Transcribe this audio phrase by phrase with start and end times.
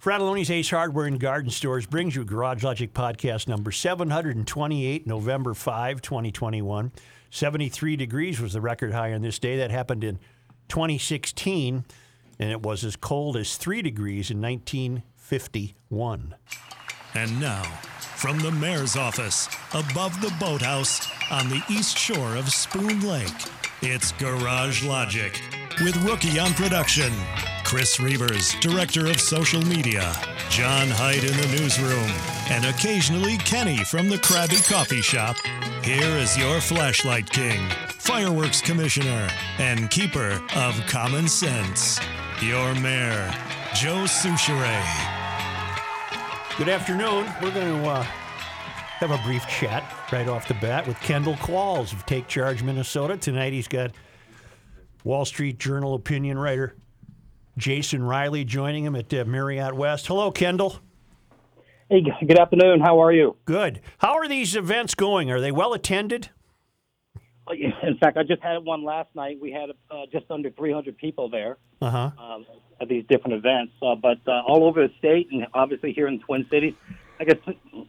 [0.00, 6.00] Fratallone's Ace Hardware and Garden Stores brings you Garage Logic podcast number 728, November 5,
[6.00, 6.92] 2021.
[7.30, 9.56] 73 degrees was the record high on this day.
[9.56, 10.20] That happened in
[10.68, 11.84] 2016,
[12.38, 16.36] and it was as cold as 3 degrees in 1951.
[17.14, 17.64] And now,
[18.14, 23.32] from the mayor's office above the boathouse on the east shore of Spoon Lake,
[23.82, 25.42] it's Garage Logic
[25.82, 27.12] with Rookie on production.
[27.68, 30.14] Chris Reavers, Director of Social Media,
[30.48, 32.10] John Hyde in the newsroom,
[32.48, 35.36] and occasionally Kenny from the Krabby Coffee Shop.
[35.82, 42.00] Here is your flashlight king, fireworks commissioner, and keeper of common sense,
[42.40, 43.30] your mayor,
[43.74, 44.82] Joe Soucheray.
[46.56, 47.30] Good afternoon.
[47.42, 51.92] We're going to uh, have a brief chat right off the bat with Kendall Qualls
[51.92, 53.18] of Take Charge Minnesota.
[53.18, 53.90] Tonight he's got
[55.04, 56.74] Wall Street Journal opinion writer
[57.58, 60.06] Jason Riley joining him at uh, Marriott West.
[60.06, 60.78] Hello, Kendall.
[61.90, 62.80] Hey, good afternoon.
[62.80, 63.36] How are you?
[63.44, 63.80] Good.
[63.98, 65.30] How are these events going?
[65.30, 66.30] Are they well attended?
[67.50, 69.38] In fact, I just had one last night.
[69.40, 72.10] We had uh, just under 300 people there uh-huh.
[72.18, 72.46] um,
[72.80, 76.18] at these different events, uh, but uh, all over the state and obviously here in
[76.18, 76.74] the Twin Cities.
[77.18, 77.36] I guess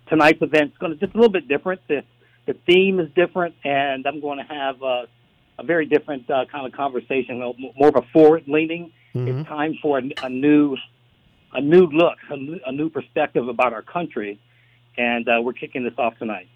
[0.07, 1.81] tonight's event is going to just a little bit different.
[1.87, 2.03] The,
[2.47, 5.01] the theme is different, and I'm going to have uh,
[5.59, 7.39] a very different uh, kind of conversation,
[7.75, 9.39] more of a forward leaning Mm-hmm.
[9.39, 10.77] It's time for a, a, new,
[11.53, 12.35] a new look, a,
[12.69, 14.39] a, new perspective about our country,
[14.97, 16.47] and uh, we're kicking this off tonight.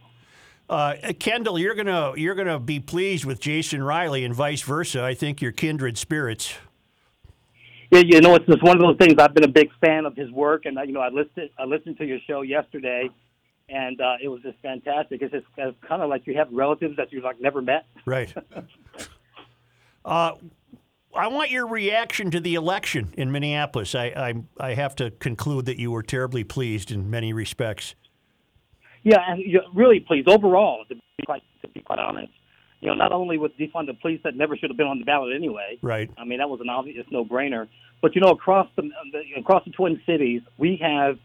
[0.70, 5.04] Uh, Kendall, you're gonna you're gonna be pleased with Jason Riley and vice versa.
[5.04, 6.56] I think you're kindred spirits.
[7.92, 9.16] Yeah, you know, it's just one of those things.
[9.20, 11.98] I've been a big fan of his work, and you know, I listened I listened
[11.98, 13.10] to your show yesterday,
[13.70, 15.22] and uh, it was just fantastic.
[15.22, 17.86] It's just it's kind of like you have relatives that you like never met.
[18.06, 18.34] Right.
[20.06, 20.34] uh,
[21.16, 23.94] I want your reaction to the election in Minneapolis.
[23.94, 27.94] I, I, I have to conclude that you were terribly pleased in many respects.
[29.04, 30.86] Yeah, and really pleased overall.
[30.90, 32.32] To be quite to be quite honest,
[32.80, 35.06] you know, not only with defund the police that never should have been on the
[35.06, 35.78] ballot anyway.
[35.82, 36.10] Right.
[36.18, 37.68] I mean, that was an obvious no-brainer.
[38.02, 38.90] But you know, across the
[39.38, 41.18] across the Twin Cities, we have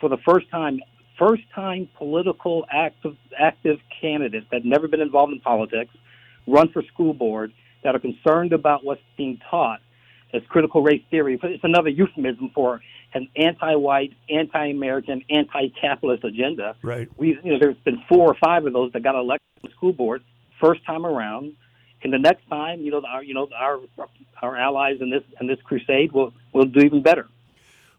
[0.00, 0.80] for the first time
[1.18, 5.94] first time political active active candidates that never been involved in politics
[6.46, 7.52] run for school board
[7.82, 9.80] that are concerned about what's being taught
[10.32, 11.36] as critical race theory.
[11.36, 12.80] But It's another euphemism for
[13.14, 16.76] an anti-white, anti-American, anti-capitalist agenda.
[16.82, 17.08] Right.
[17.16, 19.92] We, you know, there's been four or five of those that got elected to school
[19.92, 20.22] board
[20.60, 21.54] first time around.
[22.02, 23.80] And the next time, you know, our, you know, our
[24.42, 27.28] our allies in this in this crusade will will do even better.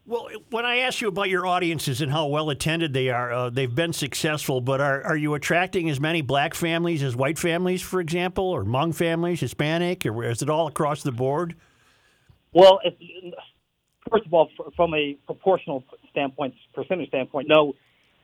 [0.07, 3.49] Well, when I ask you about your audiences and how well attended they are, uh,
[3.49, 7.81] they've been successful, but are, are you attracting as many black families as white families,
[7.81, 11.55] for example, or Hmong families, Hispanic, or is it all across the board?
[12.53, 12.93] Well, if,
[14.11, 17.73] first of all, from a proportional standpoint, percentage standpoint, no.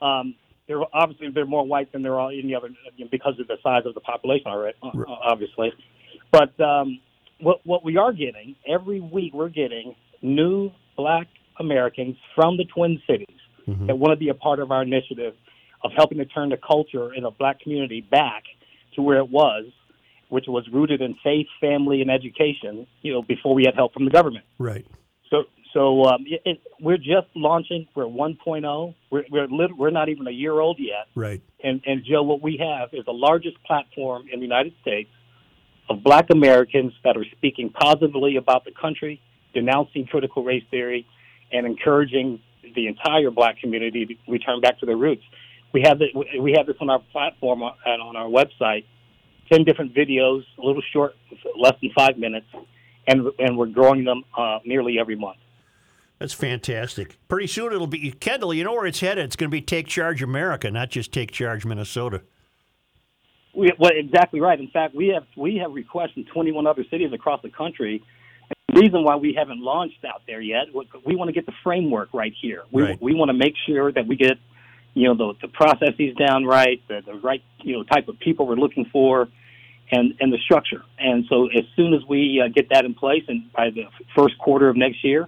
[0.06, 0.36] Um,
[0.68, 2.70] there obviously there are more white than there are any other
[3.10, 5.74] because of the size of the population already, uh, obviously.
[6.32, 7.00] But um,
[7.40, 11.28] what what we are getting every week, we're getting new black
[11.62, 13.88] Americans from the Twin Cities mm-hmm.
[13.88, 15.34] that want to be a part of our initiative
[15.84, 18.44] of helping to turn the culture in a black community back
[18.96, 19.66] to where it was,
[20.30, 22.88] which was rooted in faith, family, and education.
[23.02, 24.46] You know, before we had help from the government.
[24.60, 24.86] Right.
[25.30, 27.88] So, so um, it, it, we're just launching.
[27.96, 28.96] We're 1.0.
[29.10, 31.08] We're we're, lit- we're not even a year old yet.
[31.16, 31.42] Right.
[31.64, 35.10] And and Joe, what we have is the largest platform in the United States
[35.90, 39.22] of Black Americans that are speaking positively about the country,
[39.54, 41.06] denouncing critical race theory,
[41.52, 42.40] and encouraging
[42.76, 45.24] the entire black community to return back to their roots.
[45.74, 46.08] We have, the,
[46.40, 48.86] we have this on our platform and on our website,
[49.52, 51.16] 10 different videos, a little short,
[51.58, 52.48] less than five minutes,
[53.08, 55.38] and, and we're growing them uh, nearly every month.
[56.20, 57.18] That's fantastic.
[57.28, 59.26] Pretty soon it'll be, Kendall, you know where it's headed.
[59.26, 62.22] It's going to be Take Charge America, not just Take Charge Minnesota.
[63.56, 64.60] We, well, exactly right.
[64.60, 68.04] In fact, we have we have requests in 21 other cities across the country
[68.80, 70.68] reason why we haven't launched out there yet,
[71.06, 72.64] we want to get the framework right here.
[72.72, 73.02] We, right.
[73.02, 74.38] we want to make sure that we get,
[74.94, 78.48] you know, the, the processes down right, the, the right, you know, type of people
[78.48, 79.28] we're looking for,
[79.92, 80.84] and and the structure.
[81.00, 83.86] And so as soon as we uh, get that in place, and by the
[84.16, 85.28] first quarter of next year,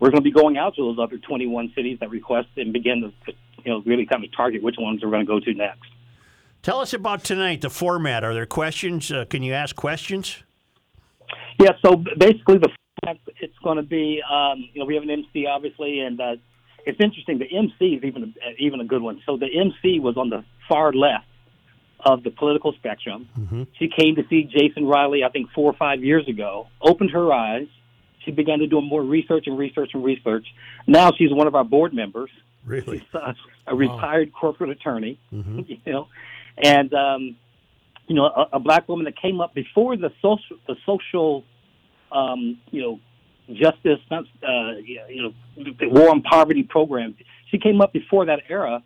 [0.00, 3.12] we're going to be going out to those other 21 cities that request and begin
[3.26, 3.32] to,
[3.64, 5.90] you know, really kind of target which ones we're going to go to next.
[6.62, 8.24] Tell us about tonight, the format.
[8.24, 9.12] Are there questions?
[9.12, 10.42] Uh, can you ask questions?
[11.58, 12.70] Yeah, so basically the
[13.04, 16.36] fact it's going to be um, you know we have an MC obviously, and uh,
[16.86, 17.38] it's interesting.
[17.38, 19.20] The MC is even a, even a good one.
[19.26, 21.26] So the MC was on the far left
[22.00, 23.28] of the political spectrum.
[23.38, 23.62] Mm-hmm.
[23.78, 26.68] She came to see Jason Riley, I think four or five years ago.
[26.80, 27.66] Opened her eyes.
[28.24, 30.46] she began to do more research and research and research.
[30.86, 32.30] Now she's one of our board members.
[32.64, 32.98] Really?
[33.00, 33.34] She's a,
[33.66, 35.60] a retired corporate attorney, Mm-hmm.
[35.66, 36.06] you know,
[36.62, 37.36] and um,
[38.08, 41.44] you know, a, a black woman that came up before the social, the social,
[42.10, 43.00] um, you know,
[43.54, 47.14] justice, not, uh, you know, the war on poverty program.
[47.50, 48.82] She came up before that era,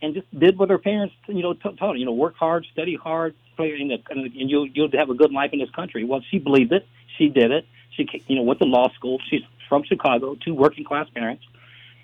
[0.00, 1.96] and just did what her parents, you know, taught her.
[1.96, 5.32] You know, work hard, study hard, play, in the, and you'll you'll have a good
[5.32, 6.04] life in this country.
[6.04, 6.86] Well, she believed it.
[7.18, 7.66] She did it.
[7.96, 9.18] She, you know, went to law school.
[9.28, 11.44] She's from Chicago, two working class parents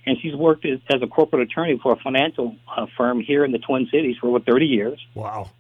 [0.09, 3.53] and she's worked as, as a corporate attorney for a financial uh, firm here in
[3.53, 5.07] the Twin Cities for over 30 years.
[5.15, 5.51] Wow.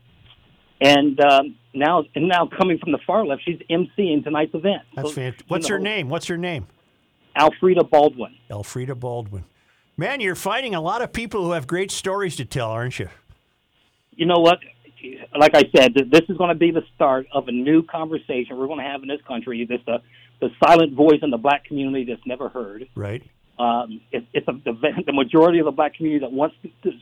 [0.80, 4.82] And um, now, and now coming from the far left, she's emceeing tonight's event.
[4.94, 5.40] That's So, fantastic.
[5.48, 6.08] you What's her name?
[6.08, 6.66] What's her name?
[7.36, 8.34] Alfreda Baldwin.
[8.50, 9.44] Elfrida Baldwin.
[9.96, 13.08] Man, you're finding a lot of people who have great stories to tell, aren't you?
[14.14, 14.58] You know what?
[15.38, 18.66] Like I said, this is going to be the start of a new conversation we're
[18.66, 19.64] going to have in this country.
[19.64, 19.98] This the
[20.40, 22.88] the silent voice in the black community that's never heard.
[22.94, 23.22] Right?
[23.58, 24.72] Um, it, it's a, the,
[25.06, 26.56] the majority of the black community that wants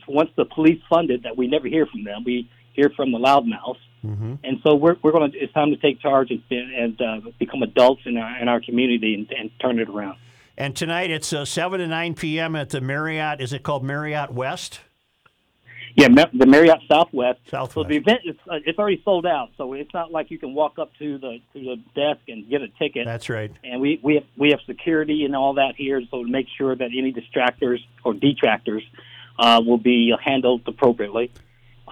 [0.07, 2.23] wants the police funded that we never hear from them.
[2.23, 3.79] We hear from the loudmouths.
[4.05, 4.35] Mm-hmm.
[4.43, 5.37] And so we're, we're going to.
[5.37, 9.15] It's time to take charge and, and uh, become adults in our in our community
[9.15, 10.17] and, and turn it around.
[10.57, 12.55] And tonight it's uh, 7 to 9 p.m.
[12.55, 13.41] at the Marriott.
[13.41, 14.79] Is it called Marriott West?
[15.95, 17.39] Yeah, the Marriott Southwest.
[17.49, 17.73] Southwest.
[17.73, 19.49] So the event is uh, it's already sold out.
[19.57, 22.61] So it's not like you can walk up to the to the desk and get
[22.61, 23.05] a ticket.
[23.05, 23.51] That's right.
[23.63, 26.75] and we we have, we have security and all that here, so to make sure
[26.75, 28.83] that any distractors or detractors
[29.39, 31.31] uh, will be handled appropriately.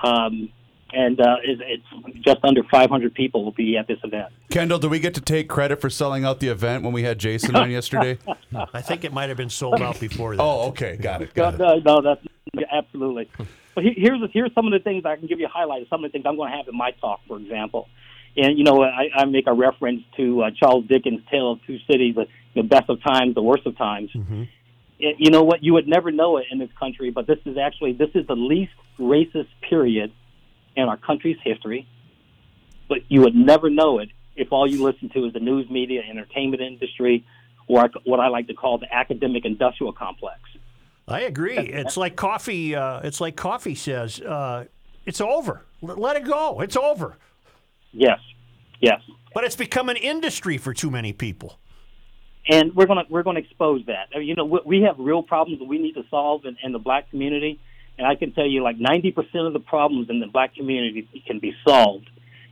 [0.03, 0.49] Um,
[0.95, 4.31] and uh, it's, it's just under 500 people will be at this event.
[4.49, 7.19] Kendall, do we get to take credit for selling out the event when we had
[7.19, 8.17] Jason on yesterday?
[8.73, 10.41] I think it might have been sold out before that.
[10.41, 11.35] Oh, okay, got it.
[11.35, 11.57] No, it.
[11.57, 13.29] no, no, that's yeah, absolutely.
[13.75, 15.81] But here's here's some of the things I can give you a highlight.
[15.81, 17.89] of Some of the things I'm going to have in my talk, for example.
[18.37, 21.79] And you know, I, I make a reference to uh, Charles Dickens' Tale of Two
[21.89, 24.11] Cities: the, the best of times, the worst of times.
[24.99, 25.61] It- you know what?
[25.61, 28.35] You would never know it in this country, but this is actually this is the
[28.35, 30.13] least racist period
[30.75, 31.87] in our country's history.
[32.87, 36.01] But you would never know it if all you listen to is the news media,
[36.07, 37.25] entertainment industry,
[37.67, 40.39] or what I like to call the academic industrial complex.
[41.07, 41.57] I agree.
[41.57, 42.75] It's like coffee.
[42.75, 44.19] Uh, it's like coffee says.
[44.21, 44.65] Uh,
[45.05, 45.61] it's over.
[45.81, 46.61] Let it go.
[46.61, 47.17] It's over.
[47.91, 48.19] Yes,
[48.81, 49.01] yes.
[49.33, 51.59] But it's become an industry for too many people.
[52.49, 54.09] and we're gonna we're gonna expose that.
[54.13, 56.57] I mean, you know, we, we have real problems that we need to solve in,
[56.63, 57.59] in the black community,
[57.97, 61.07] and I can tell you, like ninety percent of the problems in the black community
[61.25, 62.09] can be solved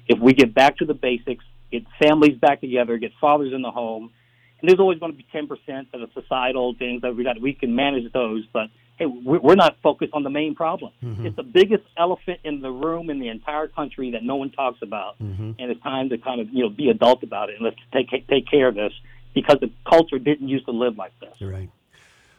[0.07, 3.71] if we get back to the basics, get families back together, get fathers in the
[3.71, 4.11] home.
[4.59, 7.39] And there's always going to be ten percent of the societal things that we got.
[7.41, 8.67] We can manage those, but
[8.97, 10.93] hey, we're not focused on the main problem.
[11.03, 11.25] Mm-hmm.
[11.25, 14.81] It's the biggest elephant in the room in the entire country that no one talks
[14.81, 15.51] about, mm-hmm.
[15.59, 18.09] and it's time to kind of you know be adult about it and let's take
[18.27, 18.93] take care of this
[19.33, 21.33] because the culture didn't used to live like this.
[21.39, 21.69] You're right.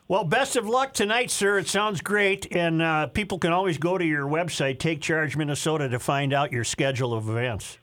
[0.06, 1.58] Well, best of luck tonight, sir.
[1.58, 2.54] It sounds great.
[2.54, 6.52] And uh, people can always go to your website, Take Charge Minnesota, to find out
[6.52, 7.78] your schedule of events.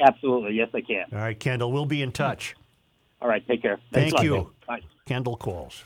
[0.00, 1.04] Absolutely, yes, I can.
[1.12, 2.54] All right, Kendall, we'll be in touch.
[3.20, 3.78] All right, take care.
[3.92, 4.52] Thank Thanks a lot, you.
[4.66, 4.80] Bye.
[5.04, 5.82] Kendall Qualls.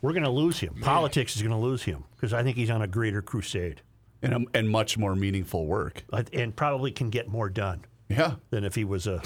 [0.00, 0.74] We're going to lose him.
[0.80, 3.82] Politics is going to lose him because I think he's on a greater crusade
[4.22, 6.04] And, and much more meaningful work.
[6.12, 8.34] uh, and probably can get more done Yeah.
[8.50, 9.22] than if he was a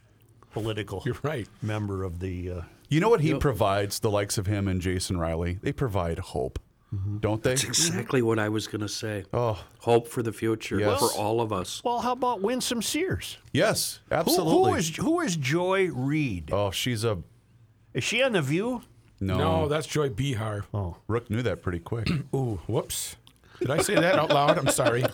[0.52, 1.48] political You're right.
[1.62, 2.50] member of the.
[2.50, 2.60] Uh,
[2.92, 5.58] You know what he provides, the likes of him and Jason Riley?
[5.62, 6.58] They provide hope,
[6.94, 7.18] mm-hmm.
[7.18, 7.50] don't they?
[7.50, 9.24] That's exactly what I was going to say.
[9.32, 11.00] Oh, Hope for the future Yes.
[11.00, 11.80] for all of us.
[11.82, 13.38] well, how about Winsome Sears?
[13.50, 14.70] yes, Who, absolutely.
[14.72, 16.50] who is who is Joy Reid?
[16.52, 17.18] oh, she's a.
[17.94, 18.82] Is she on the View?
[19.20, 19.34] No.
[19.34, 19.38] Oh.
[19.38, 20.66] No, that's Joy Behar.
[20.74, 20.96] Oh.
[21.08, 22.10] Rook knew that pretty quick.
[22.34, 23.16] Ooh, whoops.
[23.62, 24.58] Did I say that out loud?
[24.58, 25.04] I'm sorry.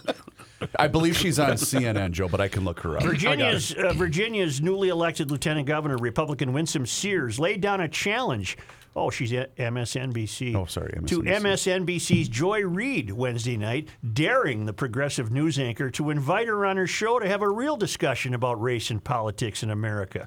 [0.76, 3.02] I believe she's on CNN, Joe, but I can look her up.
[3.04, 8.56] Virginia's uh, Virginia's newly elected Lieutenant Governor, Republican Winsome Sears, laid down a challenge.
[8.96, 10.56] Oh, she's at MSNBC.
[10.56, 16.48] Oh, sorry, To MSNBC's Joy Reid Wednesday night, daring the progressive news anchor to invite
[16.48, 20.26] her on her show to have a real discussion about race and politics in America.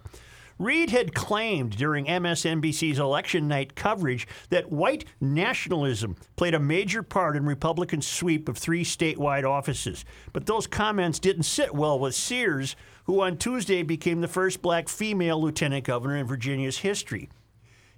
[0.62, 7.36] Reid had claimed during MSNBC's election night coverage that white nationalism played a major part
[7.36, 10.06] in Republican sweep of three statewide offices.
[10.34, 12.76] But those comments didn't sit well with Sears,
[13.06, 17.28] who on Tuesday became the first black female lieutenant governor in Virginia's history.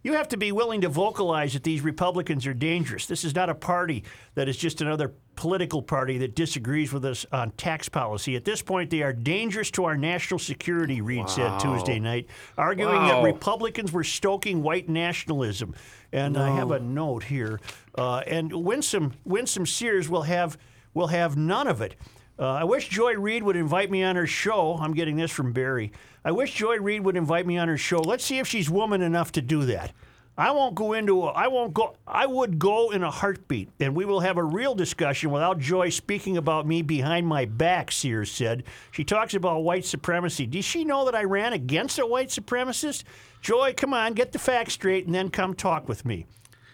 [0.04, 3.06] You have to be willing to vocalize that these Republicans are dangerous.
[3.06, 4.04] This is not a party
[4.36, 8.36] that is just another political party that disagrees with us on tax policy.
[8.36, 13.02] At this point, they are dangerous to our national security, Reid said Tuesday night, arguing
[13.08, 15.74] that Republicans were stoking white nationalism.
[16.12, 17.62] And I have a note here.
[17.98, 20.58] Uh, and Winsome, Winsome Sears will have,
[20.94, 21.96] will have none of it.
[22.40, 24.78] Uh, I wish Joy Reid would invite me on her show.
[24.80, 25.92] I'm getting this from Barry.
[26.26, 28.00] I wish Joy Reid would invite me on her show.
[28.00, 29.94] Let's see if she's woman enough to do that.
[30.36, 33.96] I won't go into a, I won't go I would go in a heartbeat and
[33.96, 38.32] we will have a real discussion without Joy speaking about me behind my back, Sears
[38.32, 38.64] said.
[38.90, 40.48] She talks about white supremacy.
[40.48, 43.04] Does she know that I ran against a white supremacist?
[43.42, 46.26] Joy, come on, get the facts straight and then come talk with me.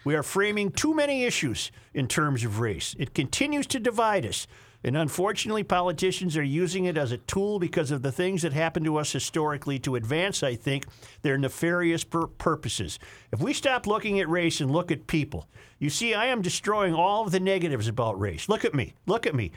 [0.04, 2.96] We are framing too many issues in terms of race.
[2.98, 4.46] It continues to divide us.
[4.82, 8.86] And unfortunately, politicians are using it as a tool because of the things that happened
[8.86, 10.86] to us historically to advance, I think,
[11.22, 12.98] their nefarious pur- purposes.
[13.30, 16.94] If we stop looking at race and look at people, you see, I am destroying
[16.94, 18.48] all of the negatives about race.
[18.48, 18.94] Look at me.
[19.06, 19.52] Look at me.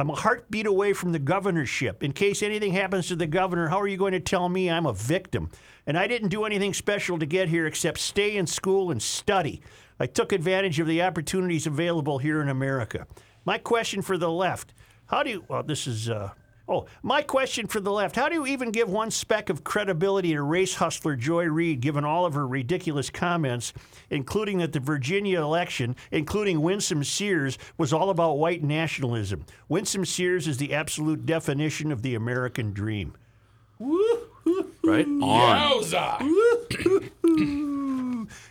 [0.00, 2.04] I'm a heartbeat away from the governorship.
[2.04, 4.86] In case anything happens to the governor, how are you going to tell me I'm
[4.86, 5.50] a victim?
[5.88, 9.60] And I didn't do anything special to get here except stay in school and study.
[9.98, 13.08] I took advantage of the opportunities available here in America.
[13.48, 14.74] My question for the left
[15.06, 16.32] how do you, well, this is, uh,
[16.68, 20.34] oh, my question for the left how do you even give one speck of credibility
[20.34, 23.72] to race hustler Joy Reid given all of her ridiculous comments,
[24.10, 29.46] including that the Virginia election, including Winsome Sears, was all about white nationalism?
[29.66, 33.14] Winsome Sears is the absolute definition of the American dream.
[34.84, 35.86] Right on.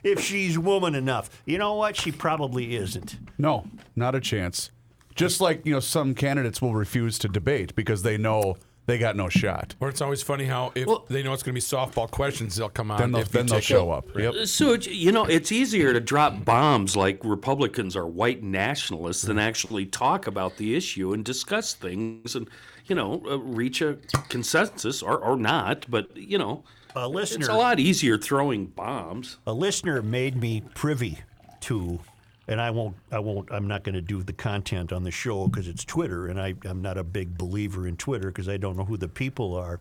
[0.01, 1.30] If she's woman enough.
[1.46, 1.96] You know what?
[1.96, 3.18] She probably isn't.
[3.38, 4.72] No, not a chance.
[5.18, 8.56] Just like, you know, some candidates will refuse to debate because they know
[8.86, 9.76] they got no shot.
[9.82, 12.56] Or it's always funny how if Well- they know it's going to be softball questions,
[12.56, 13.00] they'll come on.
[13.00, 13.98] Then they'll, if then they'll show it.
[13.98, 14.06] up.
[14.18, 14.48] Yep.
[14.48, 19.38] So it's- you know, it's easier to drop bombs like Republicans are white nationalists than
[19.40, 22.48] actually talk about the issue and discuss things and
[22.86, 23.98] you know uh, reach a
[24.30, 25.86] consensus or, or not.
[25.90, 26.64] But you know,
[26.96, 29.38] A listener, it's a lot easier throwing bombs.
[29.46, 31.20] a listener made me privy
[31.62, 32.00] to,
[32.48, 35.48] and I won't, I won't, I'm not going to do the content on the show
[35.48, 38.77] because it's Twitter, and I, I'm not a big believer in Twitter because I don't
[38.77, 39.80] know who the people are.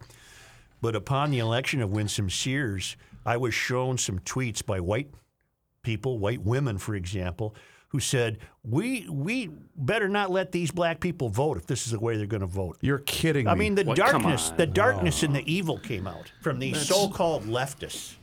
[0.80, 5.08] But upon the election of Winsome Sears, I was shown some tweets by white
[5.82, 7.54] people, white women, for example,
[7.88, 12.00] who said, "We we better not let these black people vote if this is the
[12.00, 13.60] way they're going to vote." You're kidding I me.
[13.60, 13.96] mean, the What?
[13.96, 15.26] Darkness, the darkness oh.
[15.26, 18.16] and the evil came out from these so-called leftists.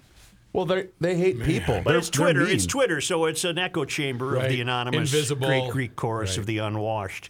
[0.53, 1.81] Well, they they hate people.
[1.83, 2.41] But They're- it's Twitter.
[2.47, 2.65] It's.
[2.65, 5.47] Twitter, so it's an echo chamber of the anonymous Invisible.
[5.47, 7.29] great Greek chorus of the unwashed.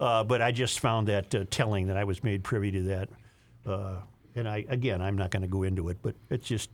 [0.00, 3.08] Uh, but I just found that uh, telling that I was made privy to that.
[3.64, 3.96] Uh,
[4.34, 6.70] and I again, I'm not going to go into it, but it's just,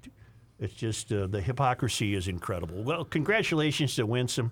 [0.60, 2.82] it's just uh, the hypocrisy is incredible.
[2.84, 4.50] Well, congratulations to Winsome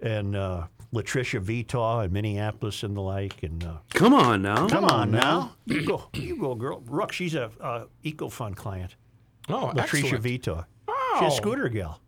[0.00, 3.42] and uh, LaTrisha Vetaw in Minneapolis and the like.
[3.42, 4.68] And uh, Come on now.
[4.68, 6.82] come on now, you go, you go, girl.
[6.86, 8.94] Rook, she's a uh, Eco Fun client.
[9.48, 10.24] Oh, LaTrisha excellent.
[10.24, 10.64] Vetaw.
[11.14, 11.20] Oh.
[11.24, 12.00] She's a scooter gal.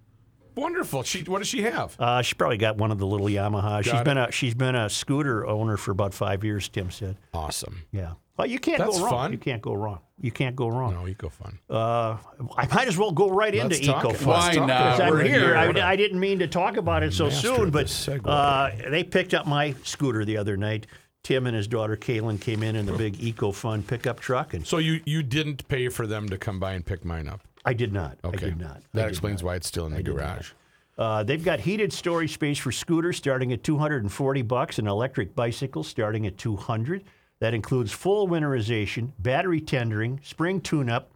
[0.57, 1.03] Wonderful.
[1.03, 1.97] She, what does she have?
[1.99, 3.83] Uh, she probably got one of the little Yamaha.
[3.83, 6.69] She's Got been a she's been a scooter owner for about five years.
[6.69, 7.17] Tim said.
[7.33, 7.83] Awesome.
[7.91, 8.13] Yeah.
[8.37, 9.11] Well, you can't That's go wrong.
[9.13, 9.33] fun.
[9.33, 10.01] You can't go wrong.
[10.21, 10.95] You can't go wrong.
[10.95, 11.59] No, eco fun.
[11.71, 12.17] Uh,
[12.57, 14.25] I might as well go right Let's into talk it.
[14.25, 14.63] Why not?
[14.63, 14.67] it.
[14.67, 15.41] Because I'm We're here.
[15.41, 15.57] here.
[15.57, 19.35] I, I didn't mean to talk about it so Master soon, but uh, they picked
[19.35, 20.87] up my scooter the other night.
[21.23, 24.67] Tim and his daughter Kaylin came in in the big Eco Fun pickup truck, and
[24.67, 27.41] So you you didn't pay for them to come by and pick mine up.
[27.64, 28.18] I did not.
[28.25, 28.47] Okay.
[28.47, 28.83] I did not.
[28.92, 29.47] That did explains not.
[29.47, 30.52] why it's still in the garage.
[30.97, 35.88] Uh, they've got heated storage space for scooters starting at 240 bucks and electric bicycles
[35.88, 37.04] starting at 200.
[37.40, 41.11] That includes full winterization, battery tendering, spring tune-up,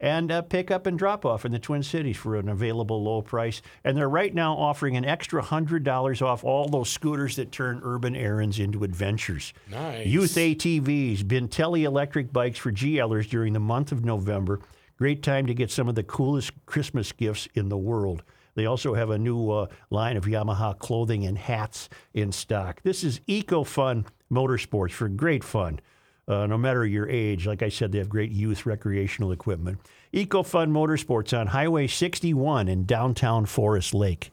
[0.00, 3.60] and uh, pickup and drop-off in the Twin Cities for an available low price.
[3.84, 8.16] And they're right now offering an extra $100 off all those scooters that turn urban
[8.16, 9.52] errands into adventures.
[9.70, 10.06] Nice.
[10.06, 14.60] Youth ATVs, Bintelli electric bikes for GLers during the month of November.
[15.00, 18.22] Great time to get some of the coolest Christmas gifts in the world.
[18.54, 22.82] They also have a new uh, line of Yamaha clothing and hats in stock.
[22.82, 25.80] This is Eco Fun Motorsports for great fun.
[26.28, 29.78] Uh, no matter your age, like I said, they have great youth recreational equipment.
[30.12, 34.32] Eco Fun Motorsports on Highway 61 in downtown Forest Lake.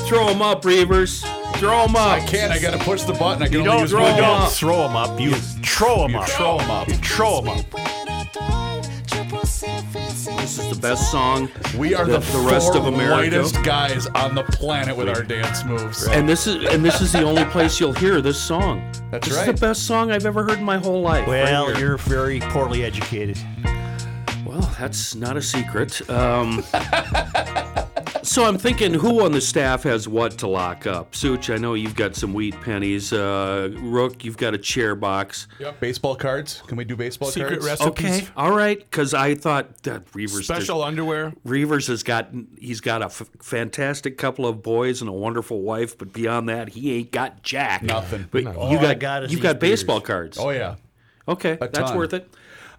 [0.07, 1.21] Throw them up, Reavers.
[1.57, 2.27] Throw them up.
[2.27, 3.41] Can't I gotta push the button?
[3.41, 4.15] I can You only don't, use you one.
[4.17, 4.51] don't up.
[4.51, 5.19] throw them up.
[5.19, 6.27] You throw them up.
[6.29, 6.87] throw 'em up.
[6.87, 7.65] You throw them up.
[10.37, 11.49] This is the best song.
[11.77, 13.15] We are the, the, the rest four of America.
[13.37, 16.05] whitest guys on the planet with our dance moves.
[16.07, 18.81] And this is and this is the only place you'll hear this song.
[18.91, 19.21] That's right.
[19.23, 19.49] this right.
[19.49, 21.21] is the best song I've ever heard in my whole life.
[21.27, 21.77] right Well, here.
[21.79, 23.37] you're very poorly educated.
[24.45, 26.07] Well, that's not a secret.
[26.09, 26.63] Um,
[28.25, 31.15] so I'm thinking, who on the staff has what to lock up?
[31.15, 33.13] Such, I know you've got some wheat pennies.
[33.13, 35.47] Uh, Rook, you've got a chair box.
[35.79, 36.61] Baseball cards?
[36.67, 37.65] Can we do baseball Secret cards?
[37.65, 38.05] recipes.
[38.05, 38.79] Okay, all right.
[38.79, 41.33] Because I thought that Reavers Special underwear.
[41.45, 42.29] Reavers has got
[42.59, 46.69] he's got a f- fantastic couple of boys and a wonderful wife, but beyond that,
[46.69, 47.83] he ain't got jack.
[47.83, 48.27] Nothing.
[48.31, 50.37] But All you I got, got is you've these got baseball cards.
[50.39, 50.75] Oh yeah.
[51.27, 51.97] Okay, that's ton.
[51.97, 52.29] worth it.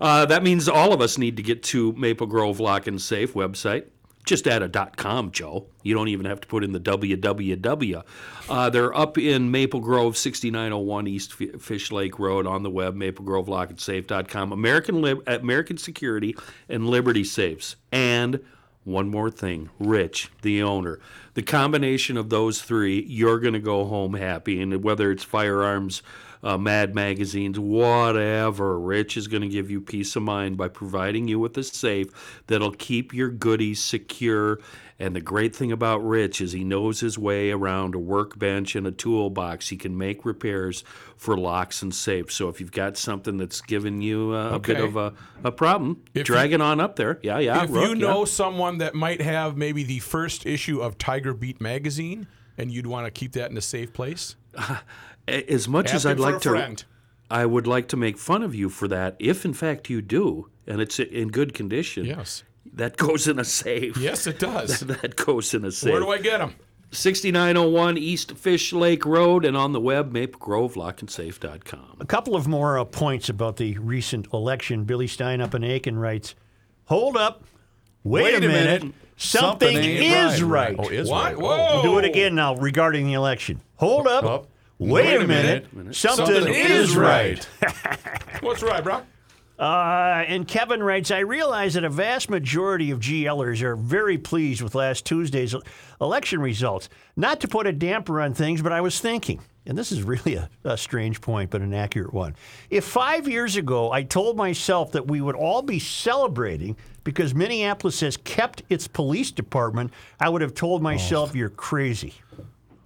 [0.01, 3.33] Uh, that means all of us need to get to Maple Grove Lock and Safe
[3.33, 3.85] website.
[4.27, 5.67] Just add a .com, Joe.
[5.85, 8.03] You don't even have to put in the www.
[8.49, 14.53] Uh, they're up in Maple Grove, 6901 East Fish Lake Road on the web, maplegrovelockandsafe.com.
[14.53, 16.37] American Lib- American Security
[16.69, 17.77] and Liberty Safes.
[17.93, 18.45] And
[18.83, 21.01] one more thing, Rich, the owner.
[21.35, 24.61] The combination of those three, you're going to go home happy.
[24.61, 26.03] And whether it's firearms,
[26.47, 31.27] uh, Mad magazines, whatever, Rich is going to give you peace of mind by providing
[31.27, 34.61] you with a safe that'll keep your goodies secure.
[35.01, 38.87] And the great thing about Rich is he knows his way around a workbench and
[38.87, 39.71] a toolbox.
[39.71, 40.85] He can make repairs
[41.17, 42.37] for locks and safes.
[42.37, 46.05] So if you've got something that's giving you uh, a bit of a, a problem,
[46.15, 47.19] If drag it on up there.
[47.23, 47.65] Yeah, yeah.
[47.65, 48.07] if Rook, you yeah.
[48.07, 52.87] know someone that might have maybe the first issue of Tiger Beat magazine and you'd
[52.87, 54.37] want to keep that in a safe place,
[55.29, 56.85] as much as I'd like to, friend.
[57.31, 59.17] I would like to make fun of you for that.
[59.19, 62.43] If in fact you do, and it's in good condition, Yes.
[62.73, 63.97] that goes in a safe.
[63.97, 64.81] Yes, it does.
[64.81, 65.93] that goes in a safe.
[65.93, 66.55] Where do I get them?
[66.93, 71.97] 6901 East Fish Lake Road and on the web, maplegrovelockandsafe.com.
[72.01, 74.85] A couple of more uh, points about the recent election.
[74.85, 76.35] Billy Stein up in Aitkin writes,
[76.85, 77.45] "Hold up,
[78.05, 80.87] wait, a, minute, something, Something is right." right.
[80.87, 81.25] Oh, is What?
[81.25, 81.39] right.
[81.39, 81.83] Whoa.
[81.83, 83.61] We'll do it again now regarding the election.
[83.77, 84.47] Hold up, Up.
[84.79, 87.45] wait, a minute, something, Something is is right.
[88.41, 89.03] What's right, bro?
[89.59, 94.61] Uh, and Kevin writes, I realize that a vast majority of GLers are very pleased
[94.61, 95.55] with last Tuesday's
[95.99, 96.91] election results.
[97.17, 100.35] Not to put a damper on things, but I was thinking, and this is really
[100.35, 102.37] a, a strange point, but an accurate one.
[102.69, 106.77] If five years ago I told myself that we would all be celebrating
[107.07, 110.83] because Minneapolis has kept its police department, I would have told oh.
[110.83, 112.15] myself, you're crazy.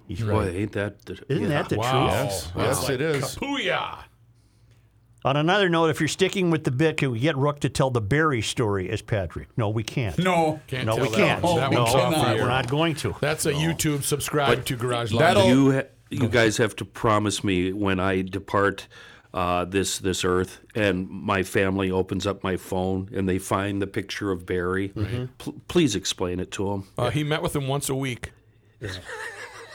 [0.06, 0.34] He's right.
[0.34, 1.48] Boy, ain't that the, Isn't yeah.
[1.48, 1.90] that the Wow.
[1.90, 2.12] truth?
[2.20, 3.36] Yes, yes, it is.
[3.36, 3.98] Booyah.
[5.24, 7.90] On another note, if you're sticking with the bit, can we get Rook to tell
[7.90, 9.48] the Barry story as Patrick?
[9.56, 10.18] No, we can't.
[10.18, 10.60] No.
[10.66, 11.42] Can't No, we can't.
[11.42, 11.56] one.
[11.56, 13.16] That no, one's off we're not going to.
[13.20, 15.20] That's a YouTube subscribe to Garage Live.
[15.20, 18.86] That'll- You ha- you guys have to promise me when I depart
[19.32, 23.86] uh, this this earth and my family opens up my phone and they find the
[23.86, 24.88] picture of Barry.
[25.38, 26.88] Pl- please explain it to them.
[26.98, 28.32] Uh, he met with him once a week.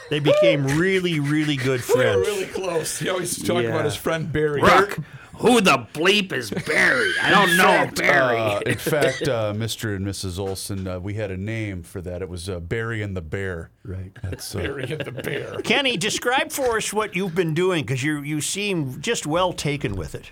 [0.08, 2.28] They became really, really good friends.
[2.28, 2.56] We were friends.
[2.58, 2.98] really close.
[3.00, 3.70] He always talked Yeah.
[3.70, 4.62] about his friend Barry.
[4.62, 4.98] Rook,
[5.38, 7.12] who the bleep is Barry?
[7.22, 8.38] I don't know Barry.
[8.38, 9.94] Uh, in fact, uh, Mr.
[9.94, 10.38] and Mrs.
[10.38, 12.22] Olson, uh, we had a name for that.
[12.22, 13.70] It was uh, Barry and the Bear.
[13.84, 14.12] Right.
[14.22, 15.60] That's uh, Barry and the bear.
[15.62, 19.94] Kenny, describe for us what you've been doing because you you seem just well taken
[19.96, 20.30] with it.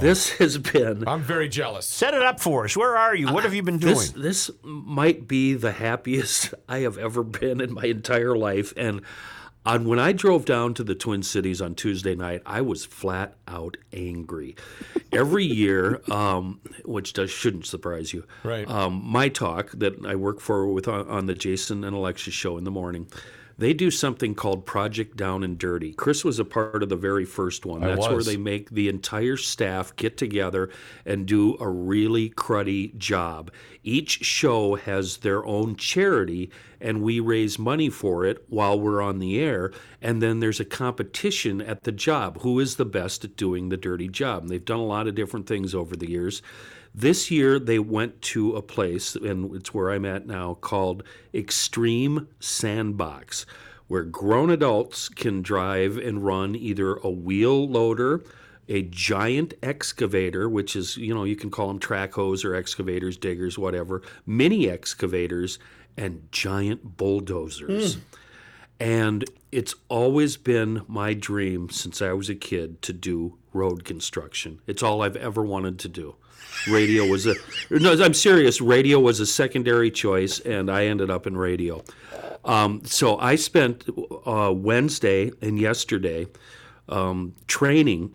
[0.00, 1.84] this has been I'm very jealous.
[1.86, 2.76] Set it up for us.
[2.76, 3.32] Where are you?
[3.32, 3.94] What have you been doing?
[3.94, 8.72] This this might be the happiest I have ever been in my entire life.
[8.76, 9.00] And
[9.66, 13.34] on when I drove down to the Twin Cities on Tuesday night, I was flat
[13.48, 14.56] out angry.
[15.12, 18.68] Every year, um, which does shouldn't surprise you, Right.
[18.68, 22.58] Um, my talk that I work for with on, on the Jason and Alexis show
[22.58, 23.06] in the morning.
[23.56, 25.92] They do something called Project Down and Dirty.
[25.92, 27.84] Chris was a part of the very first one.
[27.84, 30.70] I That's where they make the entire staff get together
[31.06, 33.52] and do a really cruddy job.
[33.84, 39.20] Each show has their own charity, and we raise money for it while we're on
[39.20, 39.72] the air.
[40.02, 42.40] And then there's a competition at the job.
[42.40, 44.42] Who is the best at doing the dirty job?
[44.42, 46.42] And they've done a lot of different things over the years.
[46.94, 51.02] This year, they went to a place, and it's where I'm at now, called
[51.34, 53.46] Extreme Sandbox,
[53.88, 58.22] where grown adults can drive and run either a wheel loader,
[58.68, 63.16] a giant excavator, which is, you know, you can call them track hose or excavators,
[63.16, 65.58] diggers, whatever, mini excavators,
[65.96, 67.94] and giant bulldozers.
[67.94, 68.00] Hmm.
[68.80, 74.60] And it's always been my dream since I was a kid to do road construction.
[74.66, 76.16] It's all I've ever wanted to do.
[76.68, 77.34] Radio was a
[77.70, 78.60] no, I'm serious.
[78.60, 81.82] Radio was a secondary choice, and I ended up in radio.
[82.44, 83.84] Um, so I spent
[84.26, 86.26] uh, Wednesday and yesterday
[86.88, 88.14] um, training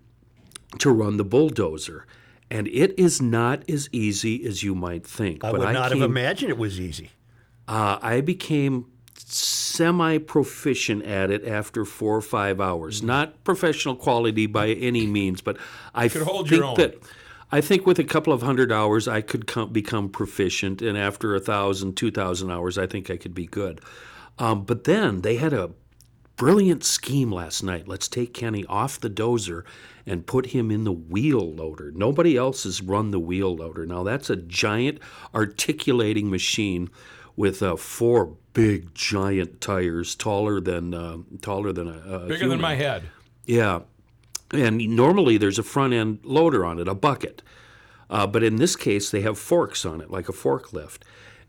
[0.80, 2.06] to run the bulldozer,
[2.50, 5.44] and it is not as easy as you might think.
[5.44, 7.12] I would not came, have imagined it was easy.
[7.68, 8.86] uh, I became
[9.32, 13.02] semi proficient at it after four or five hours.
[13.04, 15.58] Not professional quality by any means, but
[15.94, 16.76] I could hold think your own.
[16.76, 17.02] that
[17.52, 21.34] I think with a couple of hundred hours I could com- become proficient, and after
[21.36, 23.82] a thousand, two thousand hours, I think I could be good.
[24.38, 25.72] Um, but then they had a
[26.36, 27.88] brilliant scheme last night.
[27.88, 29.64] Let's take Kenny off the dozer
[30.06, 31.92] and put him in the wheel loader.
[31.92, 33.86] Nobody else has run the wheel loader.
[33.86, 35.00] Now that's a giant
[35.36, 36.90] articulating machine
[37.36, 42.50] with uh, four big giant tires, taller than uh, taller than a, a Bigger human.
[42.50, 43.04] than my head.
[43.46, 43.82] Yeah.
[44.52, 47.42] And normally there's a front end loader on it, a bucket.
[48.10, 51.00] Uh, but in this case, they have forks on it, like a forklift.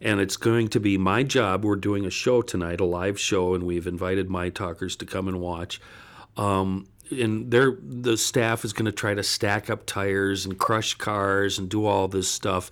[0.00, 1.64] And it's going to be my job.
[1.64, 5.28] We're doing a show tonight, a live show, and we've invited my talkers to come
[5.28, 5.80] and watch.
[6.36, 10.94] Um, and they're, the staff is going to try to stack up tires and crush
[10.94, 12.70] cars and do all this stuff.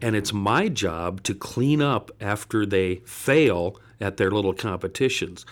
[0.00, 5.44] And it's my job to clean up after they fail at their little competitions.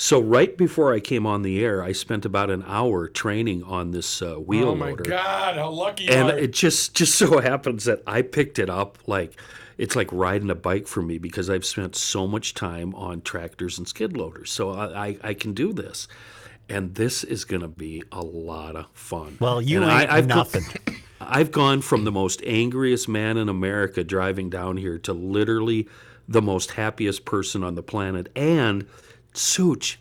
[0.00, 3.90] So right before I came on the air, I spent about an hour training on
[3.90, 4.70] this uh, wheel loader.
[4.70, 6.38] Oh my loader God, how lucky and are.
[6.38, 9.38] it just just so happens that I picked it up like
[9.76, 13.76] it's like riding a bike for me because I've spent so much time on tractors
[13.76, 14.52] and skid loaders.
[14.52, 16.06] So I, I, I can do this.
[16.68, 19.36] And this is going to be a lot of fun.
[19.40, 20.64] Well, you And ain't I, I've go- nothing.
[21.20, 25.88] I've gone from the most angriest man in America driving down here to literally
[26.28, 28.30] the most happiest person on the planet.
[28.36, 28.86] And
[29.38, 29.98] Such,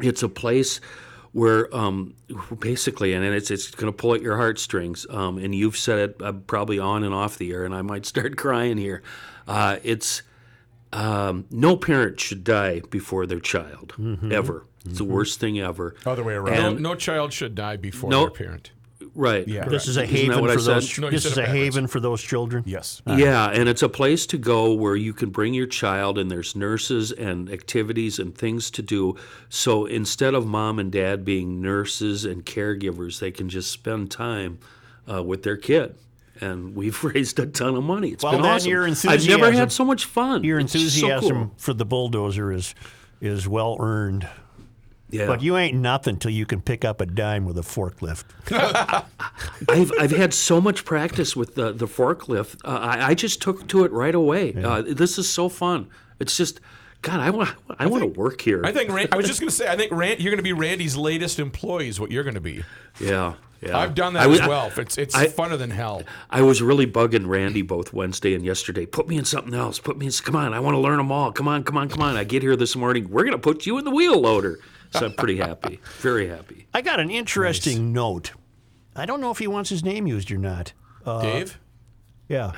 [0.00, 0.80] It's a place
[1.32, 2.14] where um,
[2.60, 5.06] basically, and it's it's going to pull at your heartstrings.
[5.10, 8.06] Um, and you've said it uh, probably on and off the air, and I might
[8.12, 9.02] start crying here.
[9.48, 10.22] Uh, it's
[10.92, 13.94] um, no parent should die before their child
[14.30, 14.64] ever.
[14.84, 15.96] It's the worst thing ever.
[16.06, 16.80] Other way around.
[16.80, 18.20] no, no child should die before No.
[18.20, 18.70] their parent.
[19.16, 19.48] Right.
[19.48, 19.64] Yeah.
[19.64, 20.74] This is a Isn't that haven what I for said?
[20.76, 20.98] those.
[20.98, 21.60] No, you this said is it a backwards.
[21.64, 22.62] haven for those children.
[22.66, 23.00] yes.
[23.06, 26.54] Yeah, and it's a place to go where you can bring your child, and there's
[26.54, 29.16] nurses and activities and things to do.
[29.48, 34.58] So instead of mom and dad being nurses and caregivers, they can just spend time
[35.10, 35.94] uh, with their kid.
[36.40, 38.10] And we've raised a ton of money.
[38.10, 38.70] It's Well, been then awesome.
[38.70, 40.44] your I've never enthusiasm- had so much fun.
[40.44, 41.54] Your It's so enthusiasm cool.
[41.56, 42.74] for the bulldozer is
[43.22, 44.28] is well earned.
[45.08, 45.26] Yeah.
[45.26, 48.24] But you ain't nothing till you can pick up a dime with a forklift.
[49.68, 52.56] I've I've had so much practice with the the forklift.
[52.64, 54.54] Uh, I, I just took to it right away.
[54.54, 55.88] Uh, this is so fun.
[56.18, 56.60] It's just,
[57.02, 58.62] God, I want I, want to work here.
[58.64, 60.42] I think Ran- I was just going to say I think Ran- you're going to
[60.42, 62.64] be Randy's latest employee is what you're going to be.
[63.00, 63.78] yeah, yeah.
[63.78, 64.72] I've done that I was- as well.
[64.76, 66.02] It's it's I- funner than hell.
[66.30, 68.86] I was really bugging Randy both Wednesday and yesterday.
[68.86, 69.78] Put me in something else.
[69.78, 70.12] Put me in.
[70.12, 71.30] Come on, I want to learn them all.
[71.32, 72.16] Come on, come on, come on.
[72.16, 73.08] I get here this morning.
[73.08, 74.58] We're gonna put you in the wheel loader.
[74.98, 75.80] So I'm pretty happy.
[76.00, 76.66] Very happy.
[76.74, 78.32] I got an interesting note.
[78.94, 80.72] I don't know if he wants his name used or not.
[81.04, 81.58] Uh, Dave,
[82.28, 82.52] Yeah.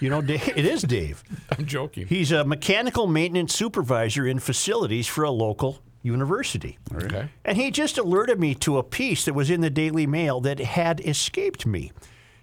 [0.00, 1.22] You know, Dave, it is Dave.
[1.56, 2.06] I'm joking.
[2.06, 6.78] He's a mechanical maintenance supervisor in facilities for a local university.
[6.94, 7.28] Okay.
[7.44, 10.58] And he just alerted me to a piece that was in the Daily Mail that
[10.58, 11.92] had escaped me.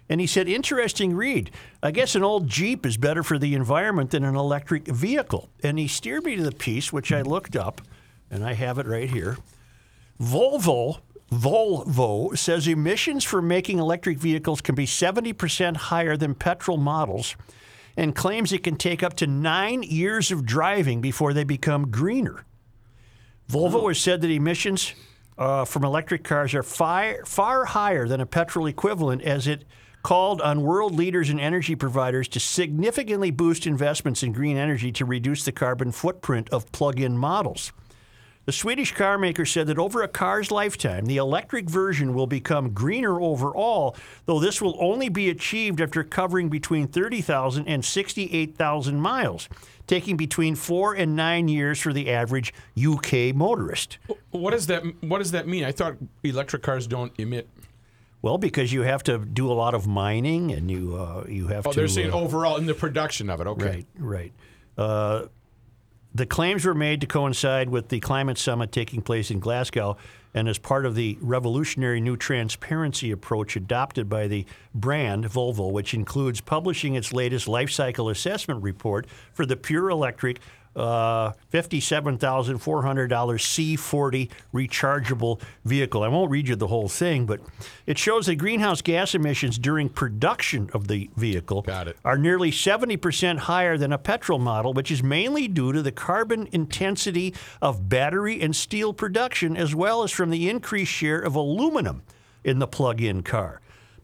[0.08, 1.50] And he said, interesting read.
[1.82, 5.48] I guess an old Jeep is better for the environment than an electric vehicle.
[5.62, 7.80] And he steered me to the piece, which I looked up,
[8.32, 9.38] and I have it right here.
[10.20, 10.98] Volvo
[11.32, 17.36] Volvo says emissions for making electric vehicles can be 70% higher than petrol models
[17.96, 22.44] and claims it can take up to nine years of driving before they become greener.
[23.50, 24.94] Volvo has said that emissions
[25.38, 29.64] uh, from electric cars are far, far higher than a petrol equivalent, as it
[30.02, 35.04] called on world leaders and energy providers to significantly boost investments in green energy to
[35.04, 37.72] reduce the carbon footprint of plug in models.
[38.44, 42.70] The Swedish car maker said that over a car's lifetime, the electric version will become
[42.70, 43.94] greener overall,
[44.26, 49.48] though this will only be achieved after covering between 30,000 and 68,000 miles,
[49.86, 53.98] taking between four and nine years for the average UK motorist.
[54.32, 55.62] What does that What does that mean?
[55.62, 57.48] I thought electric cars don't emit.
[58.22, 61.64] Well, because you have to do a lot of mining and you uh, you have
[61.66, 61.76] Oh, to.
[61.78, 63.46] they're saying uh, overall in the production of it.
[63.46, 63.64] Okay.
[63.64, 64.32] Right, right.
[64.76, 65.26] Uh,
[66.14, 69.96] the claims were made to coincide with the climate summit taking place in Glasgow
[70.34, 75.94] and as part of the revolutionary new transparency approach adopted by the brand Volvo, which
[75.94, 80.40] includes publishing its latest life cycle assessment report for the pure electric
[80.76, 86.02] uh, $57,400 C40 rechargeable vehicle.
[86.02, 87.40] I won't read you the whole thing, but
[87.86, 91.62] it shows that greenhouse gas emissions during production of the vehicle
[92.04, 96.48] are nearly 70% higher than a petrol model, which is mainly due to the carbon
[96.52, 102.02] intensity of battery and steel production, as well as from the increased share of aluminum
[102.44, 103.61] in the plug in car.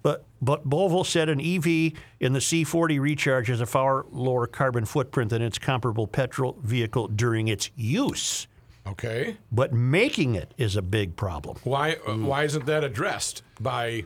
[0.09, 4.87] But, but Volvo said an EV in the C40 Recharge has a far lower carbon
[4.87, 8.47] footprint than its comparable petrol vehicle during its use.
[8.87, 9.37] Okay.
[9.53, 11.59] But making it is a big problem.
[11.63, 14.05] Why uh, Why isn't that addressed by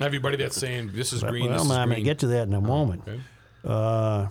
[0.00, 1.44] everybody that's saying this is green?
[1.44, 3.02] Well, this is I'm going to get to that in a moment.
[3.06, 3.20] okay.
[3.64, 4.26] Uh,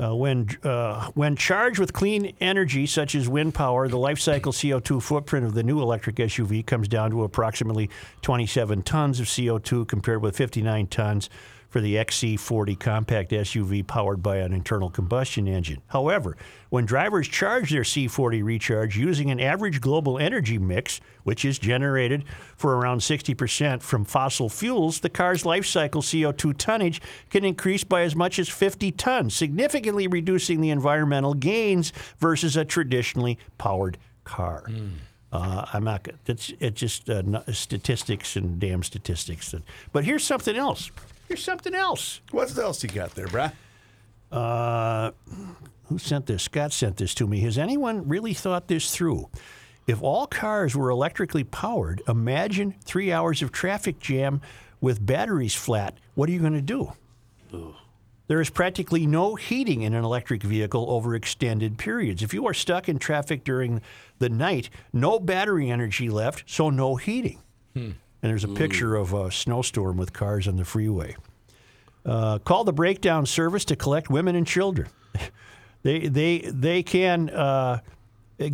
[0.00, 4.52] uh, when uh, when charged with clean energy such as wind power, the life cycle
[4.52, 7.90] CO2 footprint of the new electric SUV comes down to approximately
[8.22, 11.28] 27 tons of CO2 compared with 59 tons
[11.72, 15.80] for the XC40 compact SUV powered by an internal combustion engine.
[15.86, 16.36] However,
[16.68, 22.24] when drivers charge their C40 recharge using an average global energy mix, which is generated
[22.56, 28.02] for around 60% from fossil fuels, the car's life cycle CO2 tonnage can increase by
[28.02, 34.66] as much as 50 tons, significantly reducing the environmental gains versus a traditionally powered car.
[35.32, 36.06] Uh, I'm not.
[36.26, 39.54] It's it's just uh, statistics and damn statistics.
[39.90, 40.90] But here's something else.
[41.32, 42.20] Here's something else.
[42.30, 43.54] What else you got there, bruh?
[44.30, 45.12] Uh,
[45.84, 46.42] who sent this?
[46.42, 47.40] Scott sent this to me.
[47.40, 49.30] Has anyone really thought this through?
[49.86, 54.42] If all cars were electrically powered, imagine three hours of traffic jam
[54.82, 55.96] with batteries flat.
[56.16, 56.92] What are you going to do?
[58.26, 62.22] There is practically no heating in an electric vehicle over extended periods.
[62.22, 63.80] If you are stuck in traffic during
[64.18, 67.38] the night, no battery energy left, so no heating.
[68.22, 71.16] And there's a picture of a snowstorm with cars on the freeway.
[72.06, 74.88] Uh, call the breakdown service to collect women and children.
[75.82, 77.80] they they they can uh,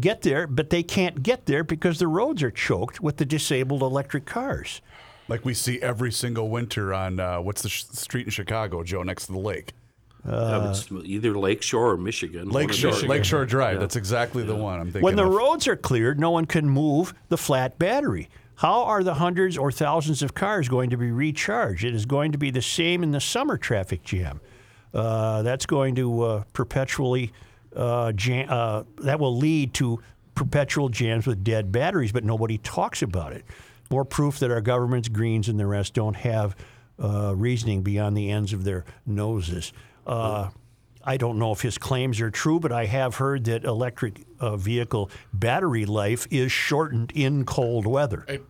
[0.00, 3.82] get there, but they can't get there because the roads are choked with the disabled
[3.82, 4.80] electric cars.
[5.28, 9.02] Like we see every single winter on uh, what's the sh- street in Chicago, Joe,
[9.02, 9.72] next to the lake?
[10.26, 12.48] Yeah, it's either Lakeshore or Michigan.
[12.50, 13.06] one or the Lakeshore, other.
[13.06, 13.80] Lakeshore Drive.
[13.80, 15.02] That's exactly the one I'm thinking.
[15.02, 15.32] When the of.
[15.32, 18.28] roads are cleared, no one can move the flat battery.
[18.58, 21.84] How are the hundreds or thousands of cars going to be recharged?
[21.84, 24.40] It is going to be the same in the summer traffic jam.
[24.92, 27.32] Uh, that's going to uh, perpetually
[27.76, 30.00] uh, jam, uh, that will lead to
[30.34, 33.44] perpetual jams with dead batteries, but nobody talks about it.
[33.90, 36.56] More proof that our government's greens and the rest don't have
[37.00, 39.72] uh, reasoning beyond the ends of their noses.
[40.04, 40.50] Uh,
[41.04, 44.56] I don't know if his claims are true, but I have heard that electric uh,
[44.56, 48.24] vehicle battery life is shortened in cold weather.
[48.28, 48.44] It-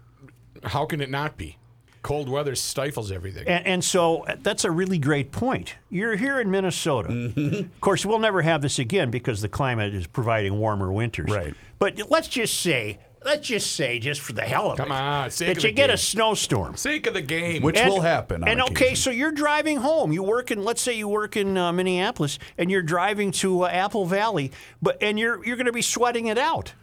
[0.64, 1.56] how can it not be?
[2.02, 3.46] Cold weather stifles everything.
[3.48, 5.74] And, and so that's a really great point.
[5.90, 7.32] You're here in Minnesota.
[7.36, 11.28] Of course, we'll never have this again because the climate is providing warmer winters.
[11.28, 11.54] Right.
[11.80, 15.30] But let's just say, let's just say, just for the hell of Come it, on,
[15.32, 15.96] sake that of you the get a game.
[15.98, 16.76] snowstorm.
[16.76, 17.62] Sake of the game.
[17.62, 18.44] Which will happen.
[18.44, 18.96] on And okay, occasion.
[18.96, 20.12] so you're driving home.
[20.12, 23.68] You work in, let's say you work in uh, Minneapolis, and you're driving to uh,
[23.68, 26.74] Apple Valley, but and you're you're going to be sweating it out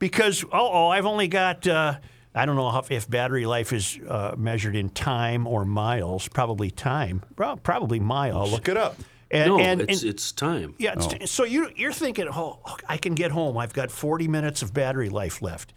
[0.00, 1.66] because oh oh I've only got.
[1.68, 1.98] Uh,
[2.36, 6.28] I don't know how, if battery life is uh, measured in time or miles.
[6.28, 7.22] Probably time.
[7.38, 8.48] Well, probably miles.
[8.48, 8.96] I'll look it up.
[9.30, 10.74] And, No, and, it's and- it's time.
[10.78, 10.94] yeah.
[10.96, 13.56] It's, So you you're thinking, oh, I can get home.
[13.58, 15.72] I've got 40 minutes of battery life left.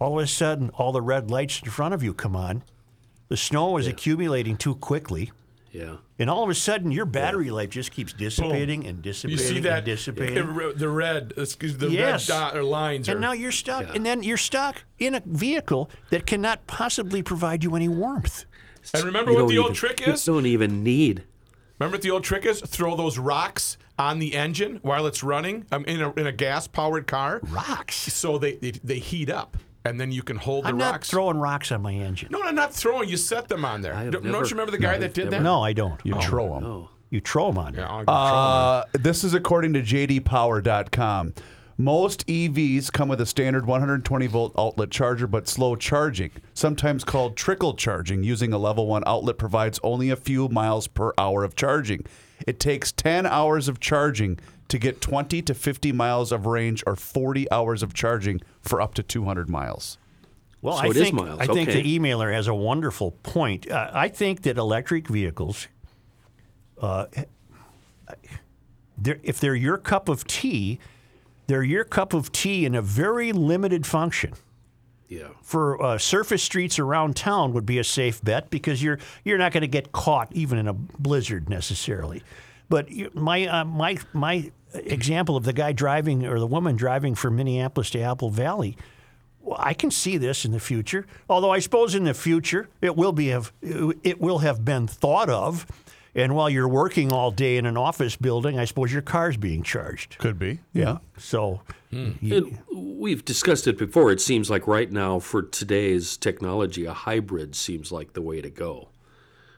[0.00, 2.64] All of a sudden, all the red lights in front of you come on.
[3.28, 5.30] The snow is accumulating too quickly.
[5.74, 5.96] Yeah.
[6.20, 9.38] And all of a sudden, your battery life just keeps dissipating and dissipating.
[9.44, 9.78] You see that?
[9.78, 10.34] and dissipating.
[10.34, 12.28] The, the red, excuse the Yes.
[12.28, 13.08] red dot or lines.
[13.08, 13.94] and are, now you're stuck.
[13.94, 18.44] And then you're stuck in a vehicle that cannot possibly provide you any warmth.
[18.94, 21.24] and remember You what don't the old even- trick you don't even need.
[21.80, 22.60] Remember what the old trick is?
[22.60, 26.68] Throw those rocks on the engine while it's running um, in a, in a gas
[26.68, 27.96] powered car, Rocks.
[27.96, 31.10] so they, they they heat up, and then you can hold the I'm not rocks.
[31.10, 32.28] throwing rocks on my engine.
[32.30, 33.08] no, I'm not throwing.
[33.08, 33.94] You set them on there.
[33.94, 35.42] have Don't, never- don't you remember the guy no, that did never- that?
[35.42, 36.00] No, I don't.
[36.04, 36.64] You throw them.
[36.64, 36.90] Oh.
[37.10, 37.74] You throw them on.
[37.74, 38.04] Yeah, there.
[38.08, 38.08] I'll.
[38.08, 41.34] Uh, this is according to JDPower.com.
[41.76, 47.36] Most EVs come with a standard 120 volt outlet charger, but slow charging, sometimes called
[47.36, 51.56] trickle charging, using a level 1 outlet provides only a few miles per hour of
[51.56, 52.04] charging.
[52.46, 56.96] It takes 10 hours of charging to get 20 to 50 miles of range or
[56.96, 59.98] 40 hours of charging for up to 200 miles.
[60.62, 63.70] Well, So I it is think miles, I think the emailer has a wonderful point.
[63.70, 65.68] Uh, I think that electric vehicles,
[66.80, 67.06] uh,
[68.96, 70.78] they're, if they're your cup of tea,
[71.46, 74.32] they're your cup of tea in a very limited function.
[75.08, 75.28] Yeah.
[75.42, 79.52] For uh, surface streets around town would be a safe bet because you're you're not
[79.52, 82.22] going to get caught even in a blizzard necessarily.
[82.68, 87.36] But my uh, my my example of the guy driving or the woman driving from
[87.36, 88.76] Minneapolis to Apple Valley,
[89.40, 91.06] well, I can see this in the future.
[91.28, 95.30] Although I suppose in the future it will be have it will have been thought
[95.30, 95.66] of.
[96.16, 99.64] And while you're working all day in an office building, I suppose your car's being
[99.64, 100.16] charged.
[100.18, 100.60] Could be.
[100.72, 100.98] Yeah.
[101.18, 104.12] So And we've discussed it before.
[104.12, 108.50] It seems like right now, for today's technology, a hybrid seems like the way to
[108.50, 108.90] go.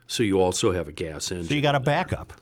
[0.07, 1.49] So you also have a gas engine.
[1.49, 2.33] so you got a backup.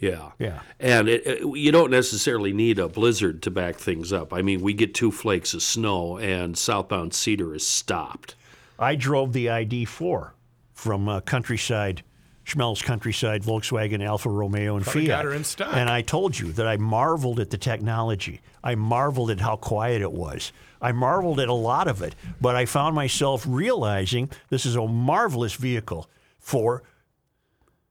[0.00, 0.30] Yeah.
[0.38, 0.60] Yeah.
[0.80, 4.32] And it, it- you don't necessarily need a blizzard to back things up.
[4.32, 8.34] I mean, we get two flakes of snow and southbound Cedar is stopped.
[8.78, 10.30] I drove the ID4
[10.72, 12.02] from uh, Countryside,
[12.46, 15.18] Schmelz Countryside, Volkswagen, Alfa Romeo, and Probably Fiat.
[15.18, 15.74] got her in stock.
[15.74, 18.40] And I told you that I marveled at the technology.
[18.64, 20.50] I marveled at how quiet it was.
[20.80, 24.86] I marveled at a lot of it, but I found myself realizing this is a
[24.88, 26.08] marvelous vehicle
[26.38, 26.82] for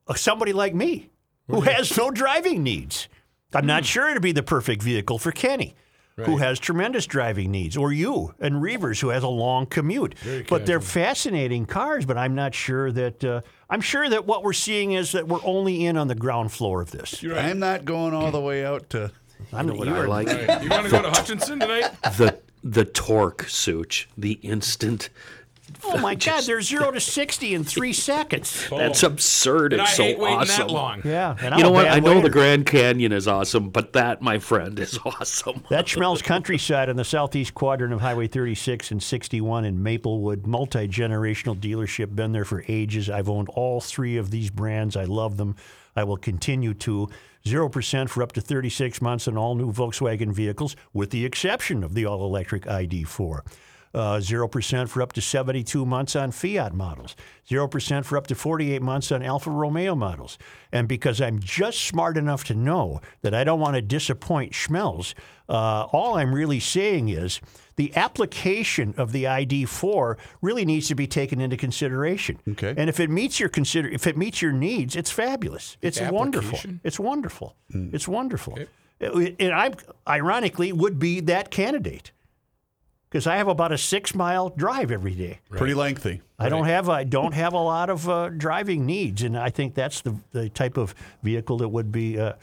[0.07, 1.09] uh, somebody like me
[1.49, 3.07] who has no driving needs.
[3.53, 5.75] I'm not sure it'd be the perfect vehicle for Kenny,
[6.17, 10.15] who has tremendous driving needs, or you and Reavers, who has a long commute.
[10.49, 13.23] but they're fascinating cars, but I'm not sure that.
[13.23, 16.51] Uh, I'm sure that what we're seeing is that we're only in on the ground
[16.51, 17.23] floor of this.
[17.23, 19.12] I'm not going all the way out to.
[19.53, 20.62] I'm What you I are- like Right.
[20.63, 21.89] You want to go to Hutchinson tonight?
[22.17, 25.09] the the torque, Such, the instant.
[25.84, 26.43] Oh my God!
[26.43, 28.67] They're zero to sixty in three seconds.
[28.71, 29.73] That's absurd.
[29.73, 30.67] And I It's so hate waiting awesome.
[30.67, 31.01] that long.
[31.03, 31.86] Yeah, and I'm You know a what?
[31.86, 32.29] bad I know the.
[32.29, 35.63] Grand Canyon is awesome, but that, my friend, is awesome.
[35.69, 40.88] That Schmelz Countryside on the southeast quadrant of Highway 36 and 61 in Maplewood, multi
[40.88, 42.15] generational dealership.
[42.15, 43.10] Been there for ages.
[43.10, 44.95] I've owned all three of these brands.
[44.95, 45.55] I love them.
[45.95, 47.10] I will continue to.
[47.45, 51.93] 0% for up to 36 months on all new Volkswagen vehicles, with the exception of
[51.93, 53.39] the all electric ID4.
[53.91, 57.15] Uh, 0% for up to 72 months on Fiat models,
[57.49, 60.38] 0% for up to 48 months on Alfa Romeo models.
[60.71, 65.15] And because I'm just smart enough to know that I don't want to disappoint Schmelz,
[65.49, 67.41] uh, all I'm really saying is
[67.78, 72.38] the application of the ID4 really needs to be taken into consideration.
[72.47, 72.75] Okay.
[72.78, 75.78] And if it meets your consider if it meets your needs, it's fabulous.
[75.82, 76.60] It's wonderful.
[76.84, 77.56] It's wonderful.
[77.73, 78.56] It's wonderful.
[78.99, 79.71] It- and I
[80.08, 82.12] ironically would be that candidate
[83.09, 85.39] because I have about a six mile drive every day.
[85.49, 86.21] Pretty lengthy.
[86.37, 89.73] I don't have I don't have a lot of uh, driving needs, and I think
[89.75, 90.93] that's the, the type of
[91.23, 92.19] vehicle that would be.
[92.19, 92.33] Uh,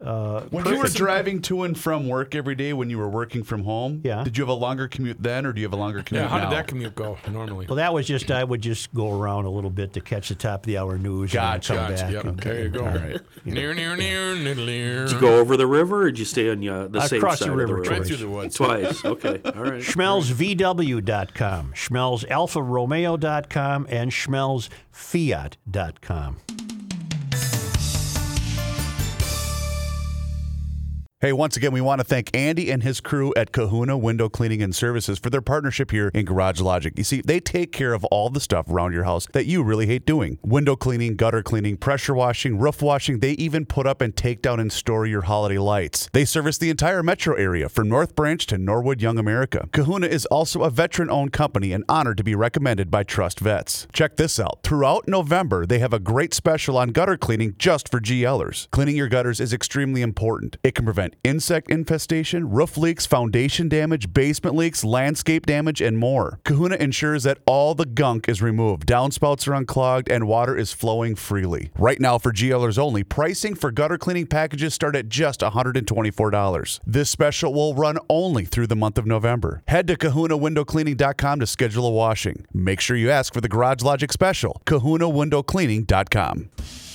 [0.00, 3.42] uh, When you were driving to and from work every day when you were working
[3.42, 4.22] from home, Yeah.
[4.22, 6.28] did you have a longer commute then or do you have a longer commute Yeah,
[6.28, 6.48] how now?
[6.50, 7.66] did that commute go normally?
[7.66, 10.36] well, that was just I would just go around a little bit to catch the
[10.36, 12.04] top of the hour news Gotcha, and come Gotcha.
[12.04, 12.12] back.
[12.12, 12.24] Yep.
[12.24, 12.84] and- There you go.
[12.84, 13.20] All right.
[13.44, 15.04] Near, near, near, near, near.
[15.06, 17.20] Did you go over the river, or did you stay on uh, the I safe
[17.20, 18.04] crossed the river of the Right river?
[18.04, 18.54] through the woods.
[18.56, 19.04] Twice.
[19.04, 19.40] Okay.
[19.46, 19.82] All right.
[19.82, 26.36] SchmelzVW.com, SchmelzAlfaRomeo.com, and SchmelzFiat.com.
[31.20, 34.62] Hey, once again, we want to thank Andy and his crew at Kahuna Window Cleaning
[34.62, 36.96] and Services for their partnership here in Garage Logic.
[36.96, 39.86] You see, they take care of all the stuff around your house that you really
[39.86, 43.18] hate doing window cleaning, gutter cleaning, pressure washing, roof washing.
[43.18, 46.08] They even put up and take down and store your holiday lights.
[46.12, 49.68] They service the entire metro area from North Branch to Norwood, Young America.
[49.72, 53.88] Kahuna is also a veteran owned company and honored to be recommended by Trust Vets.
[53.92, 54.60] Check this out.
[54.62, 58.70] Throughout November, they have a great special on gutter cleaning just for GLers.
[58.70, 60.58] Cleaning your gutters is extremely important.
[60.62, 65.98] It can prevent prevent insect infestation, roof leaks, foundation damage, basement leaks, landscape damage, and
[65.98, 66.40] more.
[66.44, 71.14] Kahuna ensures that all the gunk is removed, downspouts are unclogged, and water is flowing
[71.14, 71.70] freely.
[71.78, 76.80] Right now, for GLers only, pricing for gutter cleaning packages start at just $124.
[76.86, 79.62] This special will run only through the month of November.
[79.68, 82.46] Head to kahunawindowcleaning.com to schedule a washing.
[82.52, 86.87] Make sure you ask for the Garage Logic special, kahunawindowcleaning.com.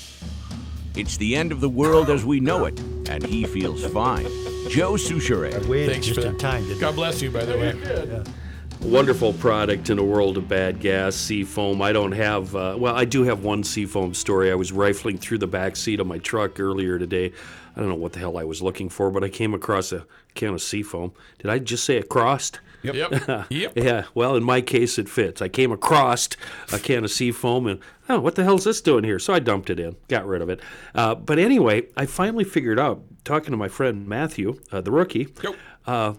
[0.95, 2.79] It's the end of the world as we know it,
[3.09, 4.25] and he feels fine.
[4.69, 5.65] Joe Soucheray.
[5.67, 6.39] Waited Thanks just for in that.
[6.39, 6.63] time.
[6.67, 8.23] Didn't God bless you, by the way.
[8.81, 11.81] Wonderful product in a world of bad gas, Seafoam.
[11.81, 14.51] I don't have, uh, well, I do have one Seafoam story.
[14.51, 17.31] I was rifling through the back seat of my truck earlier today.
[17.75, 20.05] I don't know what the hell I was looking for, but I came across a
[20.35, 21.13] can of Seafoam.
[21.39, 22.59] Did I just say it crossed?
[22.83, 23.45] Yep.
[23.49, 23.73] Yep.
[23.77, 25.41] Yeah, well, in my case, it fits.
[25.41, 26.27] I came across
[26.73, 27.79] a can of Seafoam and,
[28.09, 29.19] oh, what the hell's this doing here?
[29.19, 30.59] So I dumped it in, got rid of it.
[30.95, 35.27] Uh, but anyway, I finally figured out, talking to my friend Matthew, uh, the rookie,
[35.43, 35.55] Yep.
[35.87, 36.13] uh,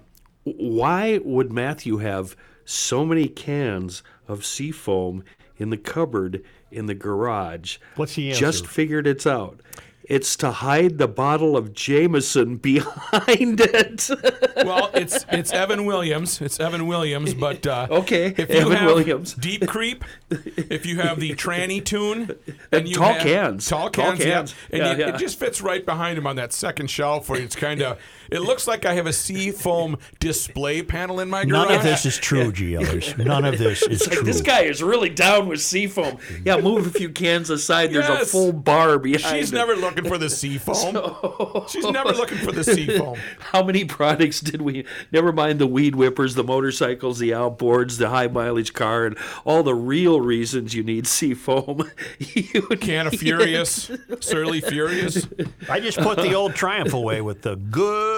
[0.44, 5.24] why would Matthew have so many cans of Seafoam
[5.56, 7.78] in the cupboard in the garage?
[7.96, 9.60] What's the Just figured it's out.
[10.06, 14.10] It's to hide the bottle of Jameson behind it.
[14.56, 16.40] Well, it's it's Evan Williams.
[16.42, 19.32] It's Evan Williams, but uh, Okay, if you Evan have Williams.
[19.34, 22.36] Deep Creep, if you have the tranny tune,
[22.72, 23.66] and you Tall have, cans.
[23.66, 25.14] tall Tall cans, yeah, and Yeah, you, yeah.
[25.14, 27.98] it just fits right behind him on that second shelf where it's kind of.
[28.30, 31.68] It looks like I have a sea foam display panel in my garage.
[31.68, 33.16] None of this is true, GLers.
[33.22, 34.24] None of this is It's like true.
[34.24, 36.18] this guy is really down with Seafoam.
[36.44, 37.92] Yeah, move a few cans aside.
[37.92, 39.36] There's a full bar behind.
[39.38, 39.56] She's it.
[39.56, 41.64] never looking for the sea foam.
[41.68, 43.18] She's never looking for the sea foam.
[43.40, 44.84] How many products did we?
[45.12, 49.62] Never mind the weed whippers, the motorcycles, the outboards, the high mileage car, and all
[49.62, 51.90] the real reasons you need Seafoam.
[52.18, 55.26] you Can of Furious, Surly Furious.
[55.68, 58.13] I just put the old Triumph away with the good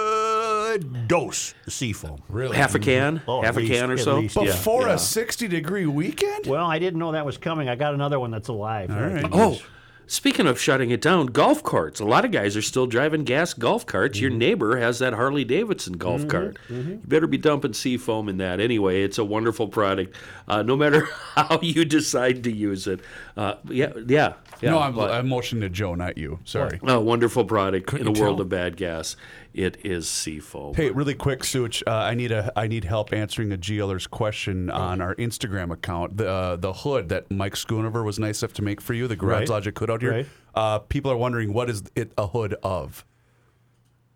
[1.07, 2.21] dose of seafoam.
[2.29, 2.55] Really?
[2.57, 4.19] half a can, Oh, at half least- a can or at so.
[4.19, 4.93] least, Yeah, Before yeah.
[4.95, 6.45] a 60 degree weekend?
[6.47, 7.69] Well, I didn't know that was coming.
[7.69, 8.91] I got another one that's alive.
[8.91, 9.25] All right.
[9.31, 9.59] Oh,
[10.05, 11.99] speaking of shutting it down, golf carts.
[11.99, 14.17] A lot of guys are still driving gas golf carts.
[14.17, 14.21] Mm-hmm.
[14.23, 16.57] Your neighbor has that Harley Davidson golf cart.
[16.69, 18.59] You better be dumping seafoam in that.
[18.59, 20.15] Anyway, it's a wonderful product.
[20.47, 22.99] Uh, no matter how you decide to use it.
[23.35, 24.71] Uh, yeah, yeah, yeah.
[24.71, 26.39] no, I'm, but- I'm motioning to Joe, not you.
[26.45, 26.79] Sorry.
[26.83, 28.41] a wonderful product in a world tell?
[28.41, 29.15] of bad gas.
[29.57, 30.75] It is seafoam.
[30.75, 31.83] Hey, really quick, Such.
[31.87, 36.17] Uh, I need a I need help answering a GLer's question on our Instagram account.
[36.17, 39.15] The uh, the hood that Mike Schoonover was nice enough to make for you, the
[39.15, 39.49] Garage Right.
[39.49, 40.11] Logic hood out here.
[40.11, 40.25] Right.
[40.53, 43.03] Uh, people are wondering what is it a hood of?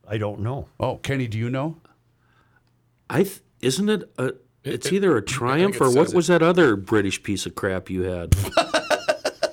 [0.07, 0.67] I don't know.
[0.79, 1.77] Oh, Kenny, do you know?
[3.09, 4.33] I th- isn't it a?
[4.63, 7.55] It's it- either a Triumph it or what says was that other British piece of
[7.55, 8.35] crap you had?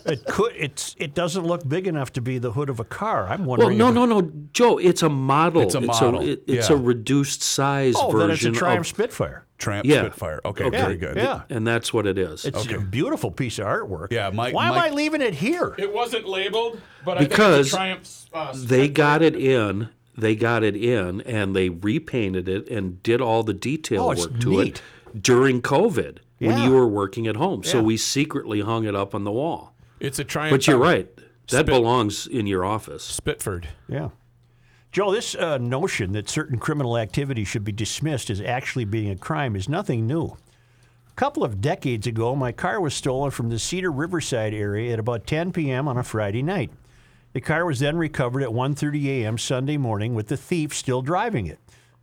[0.08, 0.54] It could.
[0.56, 0.94] It's.
[0.98, 3.28] It doesn't look big enough to be the hood of a car.
[3.28, 3.78] I'm wondering.
[3.78, 4.78] well, no, no, no, Joe.
[4.78, 5.62] It's a model.
[5.62, 6.76] It's a model, it- it's yeah.
[6.76, 9.44] a reduced size Oh, version then it's a Triumph of, Spitfire.
[9.58, 10.02] Tramp Yeah.
[10.02, 10.40] Spitfire.
[10.44, 10.80] Okay, Okay.
[10.80, 11.16] very good.
[11.16, 11.42] Yeah.
[11.50, 12.44] and that's what it is.
[12.44, 14.08] It's a beautiful piece of artwork.
[14.12, 15.74] Yeah, Mike- Why am I leaving it here?
[15.78, 18.56] It wasn't labeled, but Because I think it's a Triumph.
[18.60, 19.88] Uh, they got it in.
[20.16, 24.40] They got it in, and they repainted it and did all the detail Oh, work
[24.40, 24.82] to neat.
[25.14, 26.64] it during COVID when Yeah.
[26.66, 27.62] you were working at home.
[27.64, 29.74] So we secretly hung it up on the wall.
[30.00, 30.52] It's a Triumph.
[30.52, 31.08] But you're right.
[31.50, 33.04] That Spit- belongs in your office.
[33.04, 33.68] Spitford.
[33.88, 34.10] Yeah.
[34.92, 39.16] Joe, this uh, notion that certain criminal activity should be dismissed as actually being a
[39.16, 40.36] crime is nothing new.
[41.10, 44.98] A couple of decades ago, my car was stolen from the Cedar Riverside area at
[44.98, 45.88] about 10 p.m.
[45.88, 46.70] on a Friday night.
[47.34, 49.36] The car was then recovered at 1:30 a.m.
[49.36, 51.58] Sunday morning with the thief still driving it.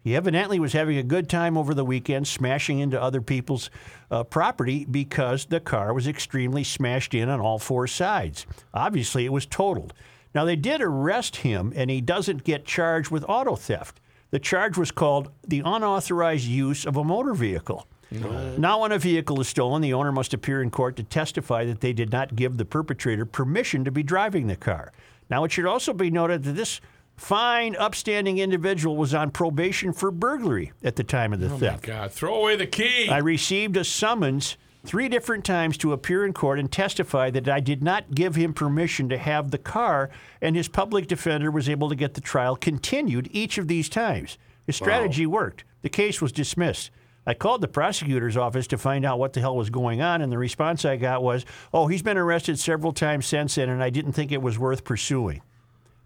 [0.06, 3.72] He evidently was having a good time over the weekend, smashing into other people's
[4.12, 8.45] uh, property because the car was extremely smashed in on all four sides.
[8.72, 9.95] Obviously, it was totaled.
[10.36, 13.99] Now, they did arrest him, and he doesn't get charged with auto theft.
[14.30, 17.88] The charge was called the unauthorized use of a motor vehicle.
[18.12, 21.82] Now, when a vehicle is stolen, the owner must appear in court to testify that
[21.82, 24.93] they did not give the perpetrator permission to be driving the car.
[25.32, 26.80] Now, it should also be noted that this
[27.16, 31.84] fine, upstanding individual was on probation for burglary at the time of the oh, theft.
[31.84, 33.09] God, throw away the key.
[33.09, 37.59] I received a summons three different times to appear in court and testify that I
[37.59, 40.09] did not give him permission to have the car,
[40.41, 44.38] and his public defender was able to get the trial continued each of these times.
[44.66, 45.63] His strategy worked.
[45.82, 46.91] The case was dismissed.
[47.28, 50.32] I called the prosecutor's office to find out what the hell was going on, and
[50.32, 53.89] the response I got was, Oh, he's been arrested several times since then, and I
[53.89, 55.41] didn't think it was worth pursuing.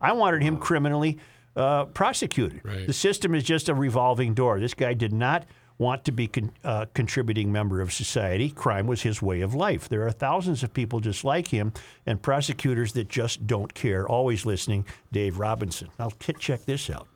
[0.02, 1.18] I wanted him criminally
[1.56, 2.62] uh, prosecuted.
[2.64, 2.88] Right.
[2.88, 4.60] The system is just a revolving door.
[4.60, 5.46] This guy did not
[5.78, 8.50] want to be con- a contributing member of society.
[8.50, 9.88] Crime was his way of life.
[9.90, 11.72] There are thousands of people just like him
[12.06, 14.08] and prosecutors that just don't care.
[14.08, 15.88] Always listening, Dave Robinson.
[15.98, 17.08] Now, k- check this out.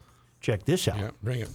[0.41, 0.97] Check this out.
[0.97, 1.49] Yeah, bring it.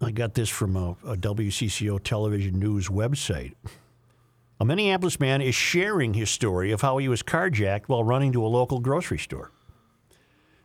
[0.00, 3.54] I got this from a, a WCCO television news website.
[4.60, 8.44] A Minneapolis man is sharing his story of how he was carjacked while running to
[8.44, 9.50] a local grocery store.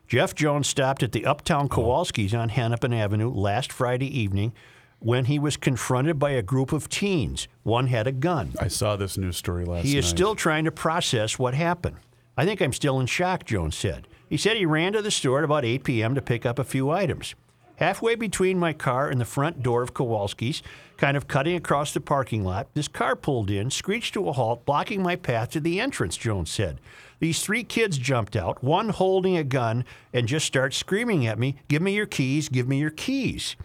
[0.06, 4.52] Jeff Jones stopped at the Uptown Kowalski's on Hennepin Avenue last Friday evening
[4.98, 7.48] when he was confronted by a group of teens.
[7.62, 8.52] One had a gun.
[8.60, 9.90] I saw this news story last night.
[9.90, 10.10] He is night.
[10.10, 11.96] still trying to process what happened.
[12.36, 14.06] I think I'm still in shock, Jones said.
[14.28, 16.14] He said he ran to the store at about 8 p.m.
[16.14, 17.34] to pick up a few items.
[17.80, 20.62] Halfway between my car and the front door of Kowalski's,
[20.98, 24.66] kind of cutting across the parking lot, this car pulled in, screeched to a halt,
[24.66, 26.78] blocking my path to the entrance, Jones said.
[27.20, 31.56] These three kids jumped out, one holding a gun, and just start screaming at me,
[31.68, 33.56] Give me your keys, give me your keys.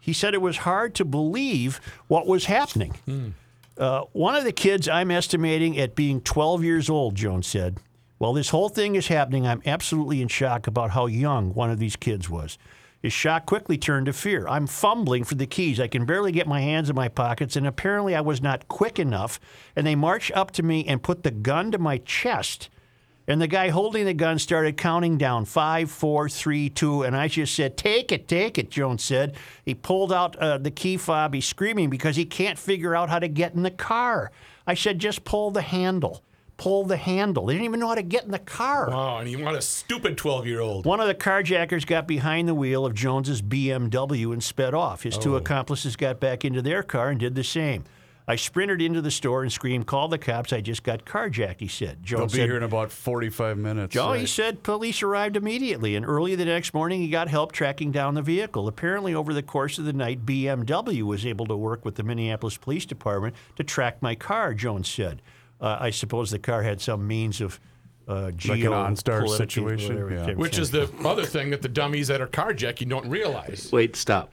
[0.00, 3.34] He said it was hard to believe what was happening.
[3.78, 7.78] Uh, one of the kids I'm estimating at being 12 years old, Jones said.
[8.18, 11.78] While this whole thing is happening, I'm absolutely in shock about how young one of
[11.78, 12.58] these kids was.
[13.02, 14.48] His shock quickly turned to fear.
[14.48, 15.78] I'm fumbling for the keys.
[15.78, 18.98] I can barely get my hands in my pockets, and apparently I was not quick
[18.98, 19.38] enough.
[19.76, 22.68] And they marched up to me and put the gun to my chest.
[23.28, 27.26] And the guy holding the gun started counting down five, four, three, two, and I
[27.28, 29.34] just said, "Take it, take it." Jones said.
[29.64, 31.34] He pulled out uh, the key fob.
[31.34, 34.30] He's screaming because he can't figure out how to get in the car.
[34.66, 36.22] I said, "Just pull the handle,
[36.56, 38.88] pull the handle." They didn't even know how to get in the car.
[38.92, 40.84] Oh, and you want a stupid 12 year old.
[40.86, 45.02] One of the carjackers got behind the wheel of Jones's BMW and sped off.
[45.02, 45.20] His Oh.
[45.20, 47.84] two accomplices got back into their car and did the same.
[48.28, 50.52] I sprinted into the store and screamed, "Call the cops!
[50.52, 52.02] I just got carjacked." He said.
[52.02, 53.94] Jones They'll be said, here in about 45 minutes.
[53.94, 57.92] Joe, he said police arrived immediately, and early the next morning he got help tracking
[57.92, 58.66] down the vehicle.
[58.66, 62.56] Apparently, over the course of the night, BMW was able to work with the Minneapolis
[62.56, 65.22] Police Department to track my car, Jones said.
[65.60, 67.58] Uh, I suppose the car had some means of
[68.08, 69.96] uh, Like an OnStar geopolitical- situation?
[70.10, 70.32] Yeah.
[70.34, 73.70] Which is the other thing that the dummies that are carjacking don't realize.
[73.72, 74.32] Wait, stop.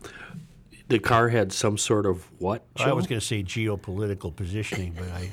[0.90, 2.66] The car had some sort of what?
[2.78, 5.32] I was going to say geopolitical positioning, but I,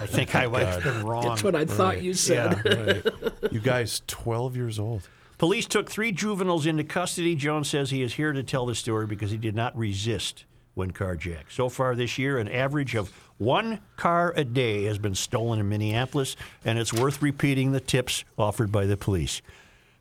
[0.00, 1.24] I think I might have been wrong.
[1.24, 2.62] That's what I thought you said.
[2.64, 3.10] Yeah.
[3.52, 5.08] You guys, 12 years old.
[5.38, 7.34] Police took three juveniles into custody.
[7.34, 10.44] Jones says he is here to tell the story because he did not resist
[10.76, 11.50] when carjacked.
[11.50, 15.68] So far this year, an average of one car a day has been stolen in
[15.70, 19.40] Minneapolis, and it's worth repeating the tips offered by the police.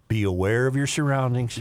[0.10, 1.58] Be aware of your surroundings.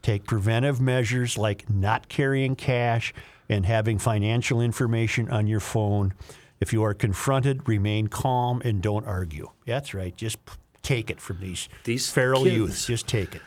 [0.00, 3.12] Take preventive measures like not carrying cash
[3.50, 6.14] and having financial information on your phone.
[6.58, 9.50] If you are confronted, remain calm and don't argue.
[9.66, 10.16] That's right.
[10.16, 10.38] Just
[10.82, 12.56] take it from these, These feral kids.
[12.56, 12.86] youths.
[12.86, 13.42] Just take it.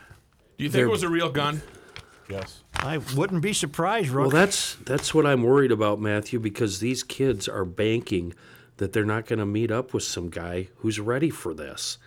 [0.58, 1.60] Do you think They're- it was a real gun?
[2.28, 2.62] Yes.
[2.74, 4.32] I wouldn't be surprised, Rook.
[4.32, 8.34] Well, that's that's what I'm worried about, Matthew, because these kids are banking
[8.76, 11.98] that they're not going to meet up with some guy who's ready for this,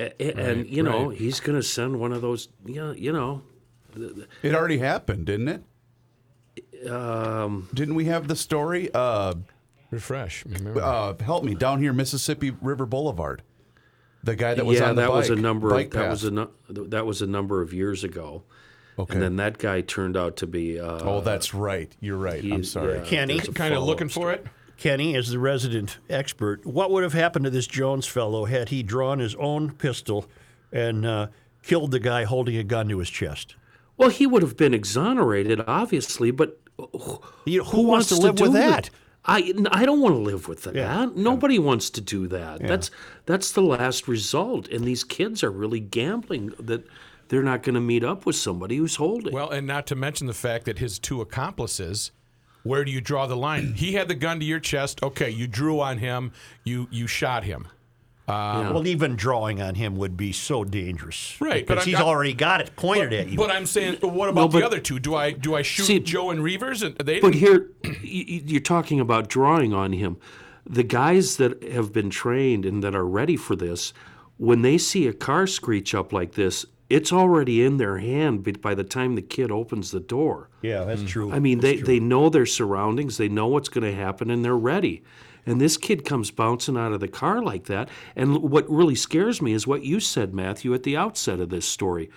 [0.00, 1.18] A- a- and you know right.
[1.18, 2.48] he's going to send one of those.
[2.64, 3.42] You know, you know,
[4.42, 6.90] It already happened, didn't it?
[6.90, 8.90] um, Didn't we have the story?
[8.92, 9.34] Uh,
[9.90, 10.44] Refresh.
[10.76, 13.42] Uh, help me down here, Mississippi River Boulevard.
[14.24, 15.74] The guy that was yeah, on the that was a bike- number.
[15.76, 18.44] Of, that was a that was a number of years ago.
[18.98, 19.14] Okay.
[19.14, 20.78] And then that guy turned out to be.
[20.78, 21.94] Uh, oh, that's right.
[22.00, 22.44] You're right.
[22.44, 22.98] I'm sorry.
[22.98, 23.38] yeah, Kenny?
[23.38, 24.46] kind of follow-up looking for it.
[24.76, 28.82] Kenny, as the resident expert, what would have happened to this Jones fellow had he
[28.82, 30.26] drawn his own pistol
[30.72, 31.28] and uh,
[31.62, 33.54] killed the guy holding a gun to his chest?
[33.96, 38.40] Well, he would have been exonerated, obviously, but who, You know, who wants to live
[38.40, 38.90] with do that?
[39.24, 40.74] I, I don't want to live with that.
[40.74, 41.08] Yeah.
[41.14, 42.60] Nobody wants to do that.
[42.60, 42.90] That's
[43.24, 44.66] that's the last result.
[44.68, 46.84] And these kids are really gambling that
[47.32, 49.32] they're not going to meet up with somebody who's holding.
[49.32, 52.10] Well, and not to mention the fact that his two accomplices.
[52.62, 53.72] Where do you draw the line?
[53.72, 55.02] He had the gun to your chest.
[55.02, 56.32] Okay, you drew on him.
[56.62, 57.68] You you shot him.
[58.28, 61.36] Uh, well, even drawing on him would be so dangerous.
[61.40, 63.36] Right, but Because I'm he's not- already got it pointed at you.
[63.38, 64.98] But I'm saying, but what about No, the other two?
[65.00, 66.82] Do I do I shoot See- Joe and Reavers?
[66.84, 70.18] And they But here, y- y- you're talking about drawing on him.
[70.66, 73.92] The guys that have been trained and that are ready for this,
[74.36, 78.52] when they see a car screech up like this, it's already in their hand b-
[78.52, 80.50] by the time the kid opens the door.
[80.60, 81.08] yeah, that's mm.
[81.08, 81.32] true.
[81.32, 84.56] I mean, they, they know their surroundings, they know what's going to happen, and they're
[84.56, 85.02] ready.
[85.46, 87.88] And this kid comes bouncing out of the car like that.
[88.14, 91.66] And what really scares me is what you said, Matthew, at the outset of this
[91.66, 92.10] story.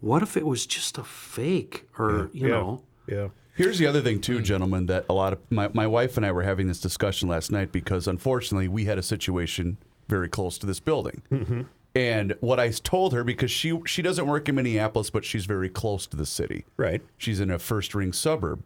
[0.00, 2.82] What if it was just a fake or, you know?
[3.06, 3.28] yeah.
[3.54, 6.32] Here's the other thing, too, gentlemen, that a lot of my, my wife and I
[6.32, 9.76] were having this discussion last night because unfortunately we had a situation
[10.08, 11.22] very close to this building.
[11.30, 11.62] Mm-hmm.
[11.94, 15.68] And what I told her, because she she doesn't work in Minneapolis, but she's very
[15.68, 16.64] close to the city.
[16.76, 17.02] Right.
[17.18, 18.62] She's in a first ring suburb.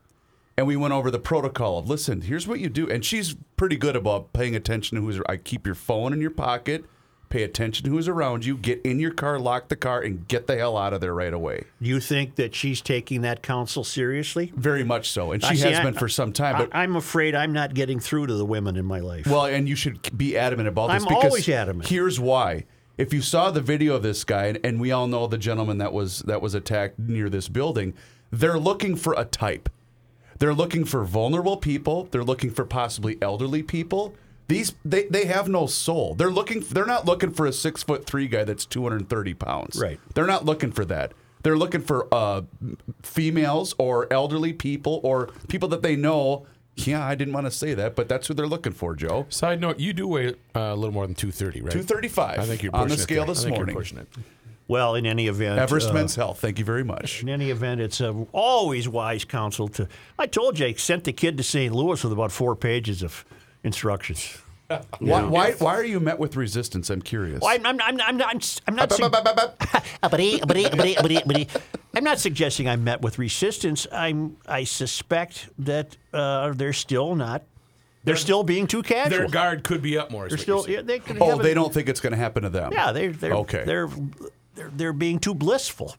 [0.58, 2.88] And we went over the protocol of listen, here's what you do.
[2.88, 6.30] And she's pretty good about paying attention to who's I keep your phone in your
[6.30, 6.84] pocket.
[7.28, 8.56] Pay attention to who's around you.
[8.56, 11.34] Get in your car, lock the car, and get the hell out of there right
[11.34, 11.64] away.
[11.80, 14.52] You think that she's taking that counsel seriously?
[14.54, 16.56] Very much so, and I she see, has I- been for some time.
[16.56, 19.26] But I, am afraid I'm not getting through to the women in my life.
[19.26, 21.88] Well, and you should be adamant about this I'm because always adamant.
[21.88, 22.64] Here's why.
[22.98, 25.78] If you saw the video of this guy, and, and we all know the gentleman
[25.78, 27.94] that was that was attacked near this building,
[28.30, 29.68] they're looking for a type.
[30.38, 32.08] They're looking for vulnerable people.
[32.10, 34.14] They're looking for possibly elderly people.
[34.48, 36.14] These they, they have no soul.
[36.14, 36.60] They're looking.
[36.60, 39.78] They're not looking for a six foot three guy that's two hundred and thirty pounds.
[39.78, 40.00] Right.
[40.14, 41.12] They're not looking for that.
[41.42, 42.42] They're looking for uh,
[43.02, 46.46] females or elderly people or people that they know.
[46.76, 49.26] Yeah, I didn't want to say that, but that's who they're looking for, Joe.
[49.30, 51.72] Side note: You do weigh uh, a little more than two thirty, right?
[51.72, 53.34] 235 I think you're on the pushing it scale there.
[53.34, 53.74] this I think morning.
[53.94, 54.06] You're.
[54.68, 56.40] Well, in any event, Everest uh, Men's Health.
[56.40, 57.22] Thank you very much.
[57.22, 59.88] In any event, it's uh, always wise counsel to.
[60.18, 61.72] I told you, I sent the kid to St.
[61.72, 63.24] Louis with about four pages of
[63.62, 64.38] instructions.
[64.98, 66.90] Why, why, why are you met with resistance?
[66.90, 67.40] I'm curious.
[67.40, 68.60] Well, I'm, I'm, I'm, I'm not.
[68.66, 68.92] I'm not.
[68.92, 69.14] sug-
[71.94, 73.86] I'm not suggesting I'm met with resistance.
[73.92, 74.36] I'm.
[74.46, 77.42] I suspect that uh, they're still not.
[78.04, 79.18] They're still being too casual.
[79.18, 80.26] Their guard could be up more.
[80.26, 80.56] is They're what still.
[80.56, 80.76] you're saying.
[80.78, 82.72] Yeah, they could Oh, have they it- don't think it's going to happen to them.
[82.72, 83.12] Yeah, they're.
[83.12, 83.64] they're Okay.
[83.64, 83.88] They're,
[84.54, 84.70] they're.
[84.74, 85.94] They're being too blissful,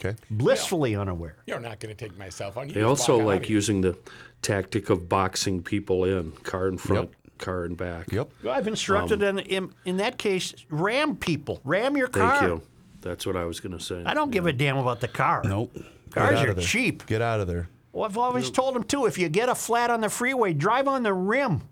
[0.00, 0.16] Okay.
[0.30, 1.36] blissfully unaware.
[1.46, 2.68] You're not going to take myself on.
[2.68, 3.54] You They just also walk out like here.
[3.54, 3.96] using the
[4.42, 8.12] tactic of boxing people in, car in front, car in back.
[8.12, 8.30] Yep.
[8.42, 12.38] Well, I've instructed um, in, in in that case, ram people, ram your car.
[12.38, 12.62] Thank you.
[13.00, 14.02] That's what I was going to say.
[14.04, 15.42] I don't give a damn about the car.
[15.44, 15.76] Nope.
[16.10, 17.06] Cars are cheap.
[17.06, 17.68] Get out of there.
[17.92, 19.06] Well, I've always told them too.
[19.06, 21.62] If you get a flat on the freeway, drive on the rim.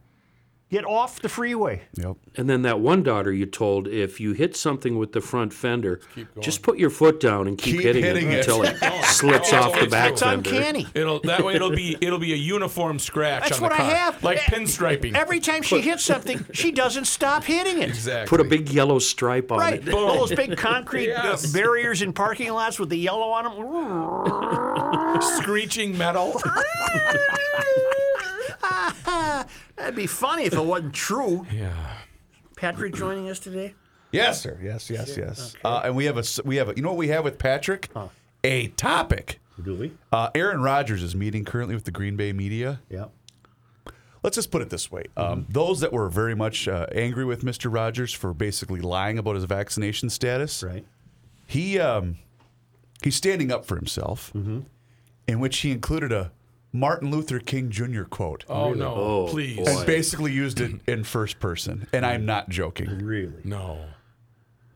[0.71, 1.83] Get off the freeway.
[1.97, 2.17] Yep.
[2.37, 6.01] And then that one daughter you told, if you hit something with the front fender,
[6.39, 8.49] just put your foot down and keep, Keep hitting, hitting it, it.
[8.49, 10.49] until it slips off the It's back It's fender.
[10.49, 10.87] uncanny.
[10.95, 11.57] It'll that way.
[11.57, 14.23] It'll be it'll be a uniform scratch That's on what the I car, have.
[14.23, 15.17] like E- pinstriping.
[15.17, 17.89] Every time she hits something, she doesn't stop hitting it.
[17.89, 18.29] exactly.
[18.29, 19.87] Put a big yellow stripe on Right.
[19.89, 19.93] it.
[19.93, 21.53] All those big concrete Yes.
[21.53, 23.45] uh, barriers in parking lots with the yellow on
[25.11, 25.21] them.
[25.41, 26.41] screeching metal.
[29.91, 31.45] That'd be funny if it wasn't true.
[31.53, 31.97] yeah.
[32.57, 33.75] Patrick joining us today?
[34.13, 34.57] Yes, sir.
[34.63, 35.57] Yes, yes, yes.
[35.65, 37.39] Uh, and we have a s- we have a you know what we have with
[37.39, 37.89] Patrick?
[37.93, 38.07] Huh.
[38.45, 39.41] A topic.
[39.61, 39.93] Do we?
[40.13, 42.81] Uh, Aaron Rodgers is meeting currently with the Green Bay media.
[42.89, 43.07] Yeah.
[44.23, 47.43] Let's just put it this way: um, those that were very much uh, angry with
[47.43, 47.73] Mr.
[47.73, 50.87] Rodgers for basically lying about his vaccination status, Right.
[51.49, 52.19] he um,
[53.03, 54.61] he's standing up for himself, mm-hmm.
[55.27, 56.31] in which he included a
[56.73, 58.05] Martin Luther King Jr.
[58.05, 58.45] quote.
[58.49, 58.95] Oh no!
[58.95, 59.57] Oh, please.
[59.57, 59.65] boy.
[59.79, 63.05] And basically used it in first person, and I'm not joking.
[63.05, 63.41] Really?
[63.45, 63.85] No.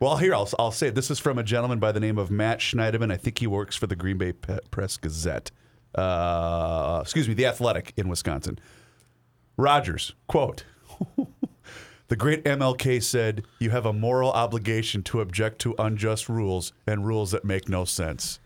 [0.01, 2.59] Well, here I'll, I'll say this is from a gentleman by the name of Matt
[2.59, 3.13] Schneiderman.
[3.13, 5.51] I think he works for the Green Bay Pe- Press Gazette.
[5.95, 8.59] Uh, excuse me, the Athletic in Wisconsin.
[9.57, 10.65] Rodgers quote:
[12.09, 17.07] The great MLK said, "You have a moral obligation to object to unjust rules and
[17.07, 18.41] rules that make no sense."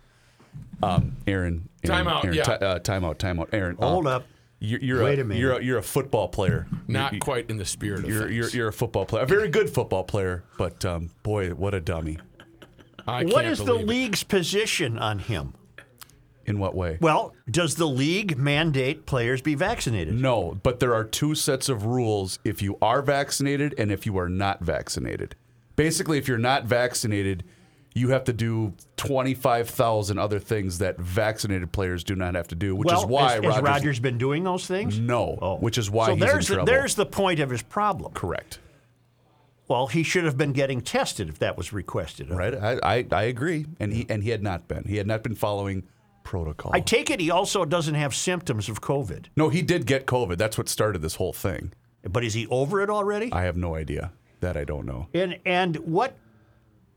[0.82, 2.42] Um, Aaron, Aaron Time out, Aaron, yeah.
[2.44, 3.48] ti- uh, time out, time out.
[3.52, 4.26] Aaron, uh, Hold up.
[4.60, 5.40] You're, you're Wait a, a minute.
[5.40, 6.66] You're a, you're a football player.
[6.86, 8.34] Not You- quite in the spirit of you're, things.
[8.34, 11.80] you're, you're a football player, a very good football player, but um, boy, what a
[11.80, 12.18] dummy.
[13.06, 13.86] I What can't is the believe it.
[13.88, 15.54] league's position on him?
[16.44, 16.96] In what way?
[17.00, 20.14] Well, does the league mandate players be vaccinated?
[20.14, 24.16] No, but there are two sets of rules if you are vaccinated and if you
[24.18, 25.36] are not vaccinated.
[25.76, 27.44] Basically, if you're not vaccinated,
[27.98, 32.74] you have to do 25,000 other things that vaccinated players do not have to do,
[32.74, 34.98] which well, is why has, Rodgers, has Rodgers been doing those things?
[34.98, 35.56] No, Oh.
[35.56, 38.12] which is why so he's there's the, there's the point of his problem.
[38.12, 38.60] Correct.
[39.66, 42.30] Well, he should have been getting tested if that was requested.
[42.30, 42.54] Right?
[42.54, 43.66] I, I, I agree.
[43.78, 44.84] And he and he had not been.
[44.84, 45.82] He had not been following
[46.24, 46.72] protocol.
[46.74, 49.26] I take it he also doesn't have symptoms of COVID.
[49.36, 50.38] no, he did get COVID.
[50.38, 51.72] That's what started this whole thing.
[52.02, 53.30] But is he over it already?
[53.32, 54.12] I have no idea.
[54.40, 55.08] That I don't know.
[55.14, 56.16] and and what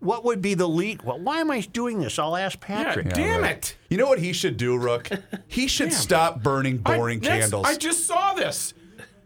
[0.01, 1.01] what would be the league?
[1.03, 2.19] Well, why am I doing this?
[2.19, 3.09] I'll ask Yeah, Patrick.
[3.13, 3.51] damn right.
[3.57, 3.75] it!
[3.89, 5.09] You know what he should do, Rook?
[5.47, 7.65] He should stop burning boring I, candles.
[7.65, 8.73] I just saw this.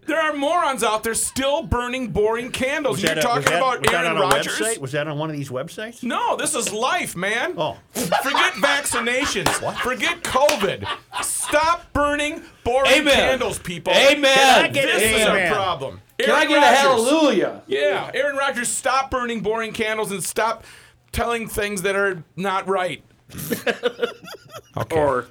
[0.07, 3.01] There are morons out there still burning boring candles.
[3.01, 4.77] You're a- talking that- about was Aaron Rodgers?
[4.79, 6.03] Was that on one of these websites?
[6.03, 7.55] No, this is life, man.
[7.57, 7.77] Oh.
[7.93, 9.61] Forget vaccinations.
[9.63, 9.75] What?
[9.77, 10.87] Forget COVID.
[11.23, 13.13] Stop burning boring Amen.
[13.15, 13.93] candles, people.
[13.93, 14.35] Amen.
[14.35, 15.51] Can I get this an is amen?
[15.51, 16.01] a problem.
[16.19, 17.61] Can I get a hallelujah?
[17.67, 20.63] Yeah, Aaron Rodgers, stop burning boring candles and stop
[21.11, 23.03] telling things that are not right.
[24.77, 24.95] okay.
[24.95, 25.27] Or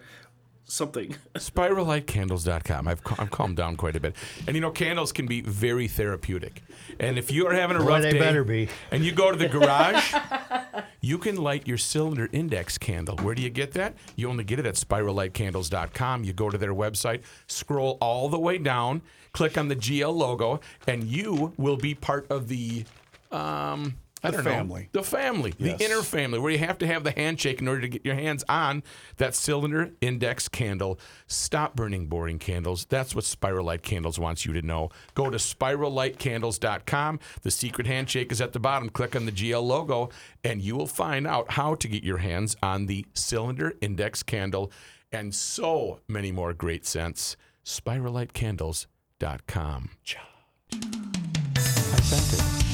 [0.74, 1.16] something.
[1.34, 2.88] SpirallightCandles.com.
[2.88, 4.14] I've cal- I've calmed down quite a bit,
[4.46, 6.62] and you know candles can be very therapeutic.
[7.00, 8.68] And if you are having a Boy, rough they day, better be.
[8.90, 10.14] and you go to the garage,
[11.00, 13.16] you can light your cylinder index candle.
[13.18, 13.94] Where do you get that?
[14.16, 16.24] You only get it at SpirallightCandles.com.
[16.24, 19.02] You go to their website, scroll all the way down,
[19.32, 22.84] click on the GL logo, and you will be part of the
[23.32, 24.50] Um, I The don't know.
[24.52, 24.88] family.
[24.92, 25.78] The family, Yes.
[25.78, 28.14] the inner family, where you have to have the handshake in order to get your
[28.14, 28.82] hands on
[29.18, 30.98] that cylinder index candle.
[31.26, 32.86] Stop burning boring candles.
[32.88, 34.88] That's what Spiral Light Candles wants you to know.
[35.14, 37.20] Go to spirallightcandles.com.
[37.42, 38.88] The secret handshake is at the bottom.
[38.88, 40.08] Click on the GL logo,
[40.42, 44.72] and you will find out how to get your hands on the cylinder index candle
[45.12, 47.36] and so many more great scents.
[47.64, 49.90] Spirallightcandles.com.
[50.72, 52.73] I sent it.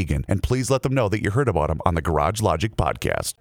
[0.00, 0.24] Eagan.
[0.28, 3.34] And please let them know that you heard about them on the Garage Logic podcast.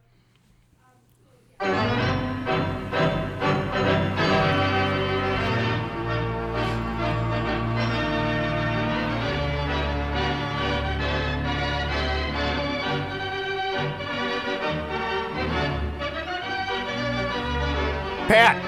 [18.28, 18.64] Pat,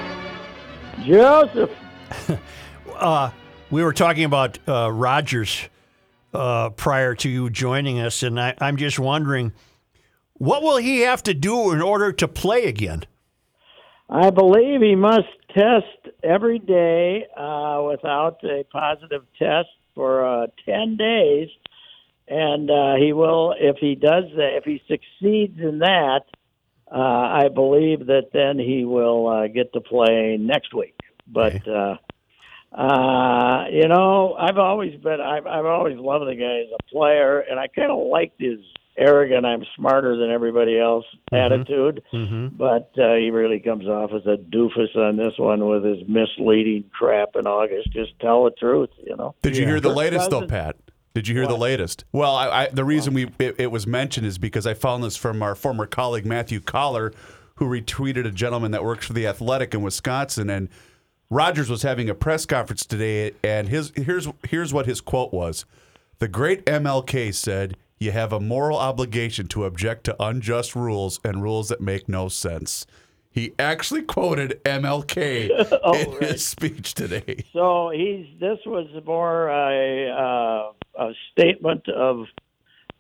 [1.04, 1.70] Joseph.
[3.72, 5.70] we were talking about uh, Rodgers
[6.34, 9.54] uh, prior to you joining us, and I, I'm just wondering,
[10.34, 13.06] what will he have to do in order to play again?
[14.10, 20.98] I believe he must test every day uh, without a positive test for uh, 10
[20.98, 21.50] days.
[22.28, 26.22] And uh, he will, if he does that, if he succeeds in that,
[26.92, 30.98] uh, I believe that then he will uh, get to play next week.
[31.28, 31.98] But, uh,
[32.72, 37.40] uh, you know, I've always been, I've, I've always loved the guy as a player,
[37.40, 38.60] and I kind of liked his
[38.98, 42.04] arrogant, I'm smarter than everybody else attitude
[42.62, 46.84] but uh, he really comes off as a doofus on this one with his misleading
[46.92, 47.92] crap in August.
[47.92, 49.34] Just tell the truth, you know.
[49.42, 50.76] Did you hear the latest though, Pat?
[51.14, 52.06] Did you hear the latest?
[52.12, 55.18] Well, I, I, the reason we it, it was mentioned is because I found this
[55.18, 57.14] from our former colleague Matthew Coller,
[57.56, 60.70] who retweeted a gentleman that works for the Athletic in Wisconsin, and
[61.32, 65.66] Rodgers was having a press conference today, and his here's here's what his quote was:
[66.20, 71.44] "The great MLK said." You have a moral obligation to object to unjust rules and
[71.44, 72.88] rules that make no sense.
[73.30, 75.52] He actually quoted MLK
[75.84, 76.32] Oh, in right.
[76.32, 77.46] his speech today.
[77.54, 82.26] So he's this was more a, uh, a statement of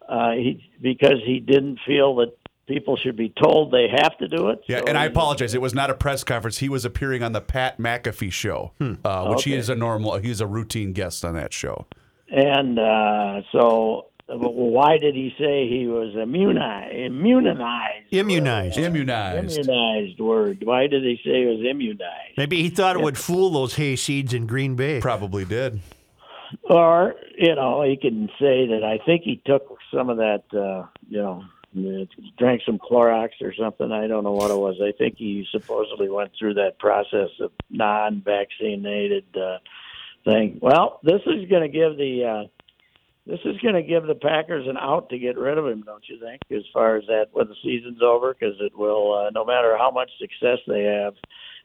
[0.07, 2.37] uh, he because he didn't feel that
[2.67, 4.61] people should be told they have to do it.
[4.67, 5.53] Yeah, So and I he- apologize.
[5.53, 6.59] It was not a press conference.
[6.59, 8.71] He was appearing on the Pat McAfee show,
[9.03, 10.17] uh, which he is a normal.
[10.17, 11.85] He's a routine guest on that show.
[12.29, 16.95] And uh, so, why did he say he was immunized?
[16.95, 18.07] Immunized.
[18.11, 18.77] Immunized.
[18.77, 19.57] Immunized.
[19.57, 20.59] Immunized word.
[20.63, 22.37] Why did he say he was immunized?
[22.37, 25.01] Maybe he thought it would fool those hayseeds in Green Bay.
[25.01, 25.81] Probably did.
[26.63, 30.87] Or, you know, he can say that I think he took some of that, uh,
[31.09, 31.43] you know,
[32.37, 33.91] drank some Clorox or something.
[33.91, 34.75] I don't know what it was.
[34.81, 39.57] I think he supposedly went through that process of non vaccinated uh,
[40.25, 40.59] thing.
[40.61, 42.25] Well, this is going to give the.
[42.25, 42.47] Uh,
[43.27, 46.03] this is going to give the Packers an out to get rid of him, don't
[46.09, 46.41] you think?
[46.51, 49.91] As far as that, when the season's over, because it will, uh, no matter how
[49.91, 51.13] much success they have,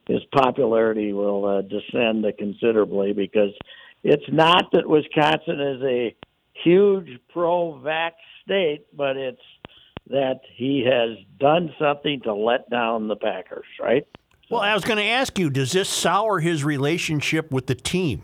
[0.06, 3.52] his popularity will uh, descend considerably because
[4.04, 6.14] it's not that Wisconsin is a
[6.62, 8.12] huge pro-vax
[8.44, 9.40] state, but it's
[10.08, 14.06] that he has done something to let down the Packers, right?
[14.48, 18.22] Well, I was going to ask you, does this sour his relationship with the team?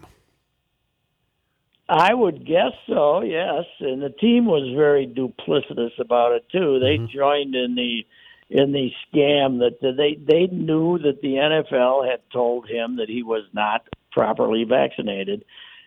[1.89, 3.23] I would guess so.
[3.23, 6.79] Yes, and the team was very duplicitous about it too.
[6.79, 7.17] They mm-hmm.
[7.17, 8.07] joined in the
[8.49, 13.23] in the scam that they they knew that the NFL had told him that he
[13.23, 15.45] was not properly vaccinated,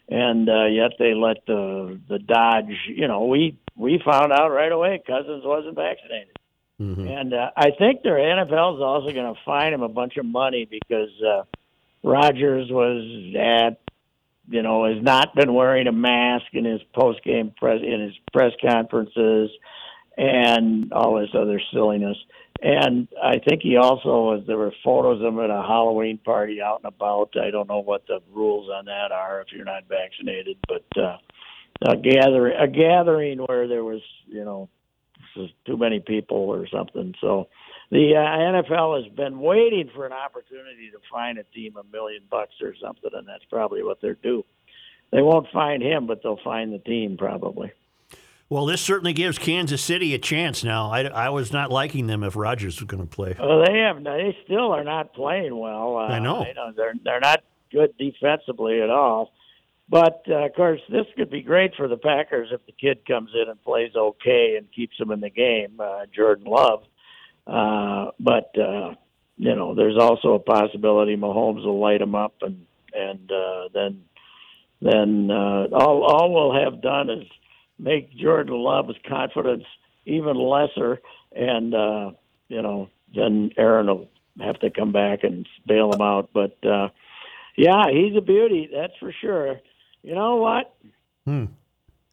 [0.10, 2.76] and uh, yet they let the the Dodge.
[2.88, 6.38] You know, we we found out right away Cousins wasn't vaccinated.
[7.08, 10.26] And uh, I think their NFL is also going to fine him a bunch of
[10.26, 11.44] money because uh,
[12.04, 13.80] Rodgers was at,
[14.50, 18.14] you know, has not been wearing a mask in his post game press in his
[18.34, 19.52] press conferences,
[20.18, 22.18] and all this other silliness.
[22.62, 24.44] And I think he also was.
[24.48, 27.34] There were photos of him at a Halloween party out and about.
[27.42, 31.18] I don't know what the rules on that are if you're not vaccinated, but uh,
[31.88, 34.70] a gathering a gathering where there was, you know,
[35.66, 37.14] too many people or something.
[37.20, 37.50] So
[37.92, 42.24] the uh, NFL has been waiting for an opportunity to fine a team a million
[42.30, 44.46] bucks or something, and that's probably what they're due.
[45.12, 47.72] They won't find him, but they'll find the team probably.
[48.48, 50.92] Well, this certainly gives Kansas City a chance now.
[50.92, 53.36] I, I was not liking them if Rodgers was going to play.
[53.40, 54.04] Well, they have.
[54.04, 55.98] They still are not playing well.
[55.98, 56.46] Uh, I know.
[56.46, 59.34] You know they're they're not good defensively at all.
[59.88, 63.32] But uh, of course, this could be great for the Packers if the kid comes
[63.34, 66.84] in and plays okay and keeps them in the game, uh, Jordan Love.
[67.46, 68.96] Uh, but uh,
[69.38, 74.04] you know, there's also a possibility Mahomes will light him up, and and uh, then
[74.82, 77.28] then uh, all all we'll have done is
[77.78, 79.64] make Jordan Love's confidence
[80.06, 81.02] even lesser,
[81.32, 82.12] and uh,
[82.48, 84.10] you know, then Aaron will
[84.40, 86.30] have to come back and bail him out.
[86.34, 86.90] But uh,
[87.58, 89.60] yeah, he's a beauty, that's for sure.
[90.04, 90.76] You know what?
[91.26, 91.46] Hmm.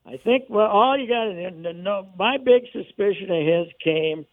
[0.07, 2.09] I think well, all you got to know.
[2.19, 4.27] My big suspicion of his came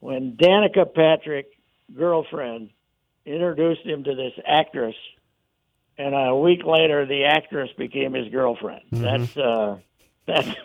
[0.00, 1.50] when Danica Patrick,
[1.94, 2.70] girlfriend,
[3.26, 4.94] introduced him to this actress,
[5.98, 8.82] and a week later, the actress became his girlfriend.
[8.92, 9.78] That's uh,
[10.28, 10.56] that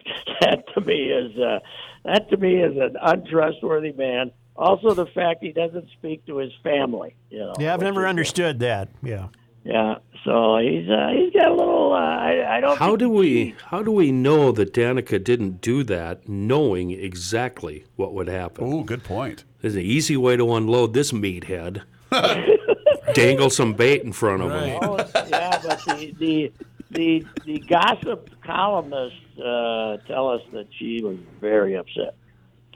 [0.41, 1.59] that to me is uh,
[2.05, 4.31] that to me is an untrustworthy man.
[4.55, 7.15] Also, the fact he doesn't speak to his family.
[7.29, 7.53] You know.
[7.59, 8.89] Yeah, I've never understood that.
[9.01, 9.29] Yeah.
[9.65, 9.95] Yeah,
[10.25, 11.93] so he's uh, he's got a little.
[11.93, 12.77] Uh, I, I don't.
[12.77, 18.13] How do we how do we know that Danica didn't do that, knowing exactly what
[18.13, 18.65] would happen?
[18.65, 19.45] Oh, good point.
[19.61, 21.83] There's an easy way to unload this meathead.
[23.13, 24.79] Dangle some bait in front of him.
[24.81, 24.97] Oh,
[25.29, 26.51] yeah, but the the
[26.93, 32.15] the, the gossip columnists uh, tell us that she was very upset.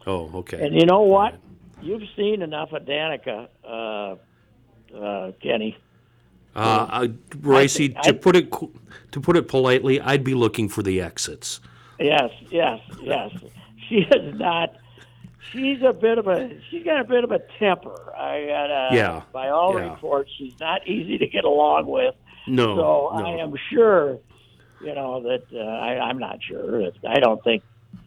[0.05, 0.65] Oh, okay.
[0.65, 1.35] And you know what?
[1.81, 4.15] You've seen enough of Danica, uh,
[4.97, 5.77] uh, Kenny.
[6.55, 8.51] Uh, I, Ricey, I- to put it
[9.11, 11.59] to put it politely, I'd be looking for the exits.
[11.99, 13.31] Yes, yes, yes.
[13.89, 14.73] She is not.
[15.51, 16.49] She's a bit of a.
[16.69, 18.13] She's got a bit of a temper.
[18.15, 18.71] I got.
[18.71, 19.91] Uh, Yeah, By all yeah.
[19.91, 22.15] reports, she's not easy to get along with.
[22.47, 23.25] No, So no.
[23.25, 24.19] I am sure,
[24.81, 26.89] you know, that uh, I, I'm not sure.
[27.07, 27.63] I don't think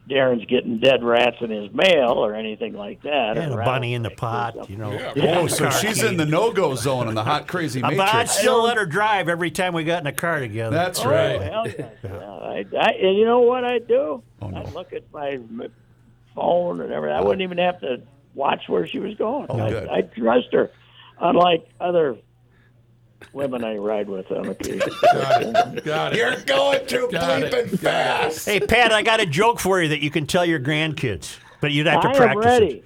[0.08, 3.36] Darren's getting dead rats in his mail or anything like that.
[3.38, 5.12] And a bunny in the pot, you know.
[5.16, 8.32] Oh, so she's in the no-go zone in the hot crazy But I'd matrix.
[8.32, 10.74] still let her drive every time we got in a car together.
[10.74, 11.40] That's Oh, right.
[11.40, 11.66] hell.
[11.68, 14.22] Yeah, I, I, and you know what I'd do?
[14.42, 15.38] I'd look at my
[16.34, 17.16] phone and everything.
[17.16, 18.02] I wouldn't even have to
[18.34, 19.46] watch where she was going.
[19.48, 19.88] Oh, I, good.
[19.88, 20.70] I trust her,
[21.20, 22.16] unlike other
[23.32, 24.90] women I ride with on occasion.
[25.12, 25.84] Got it.
[25.84, 26.18] Got it.
[26.18, 27.52] You're going too Got it.
[27.52, 28.46] bleeping fast.
[28.46, 31.72] Hey, Pat, I got a joke for you that you can tell your grandkids, but
[31.72, 32.66] you'd have to I am practice ready.
[32.66, 32.84] it.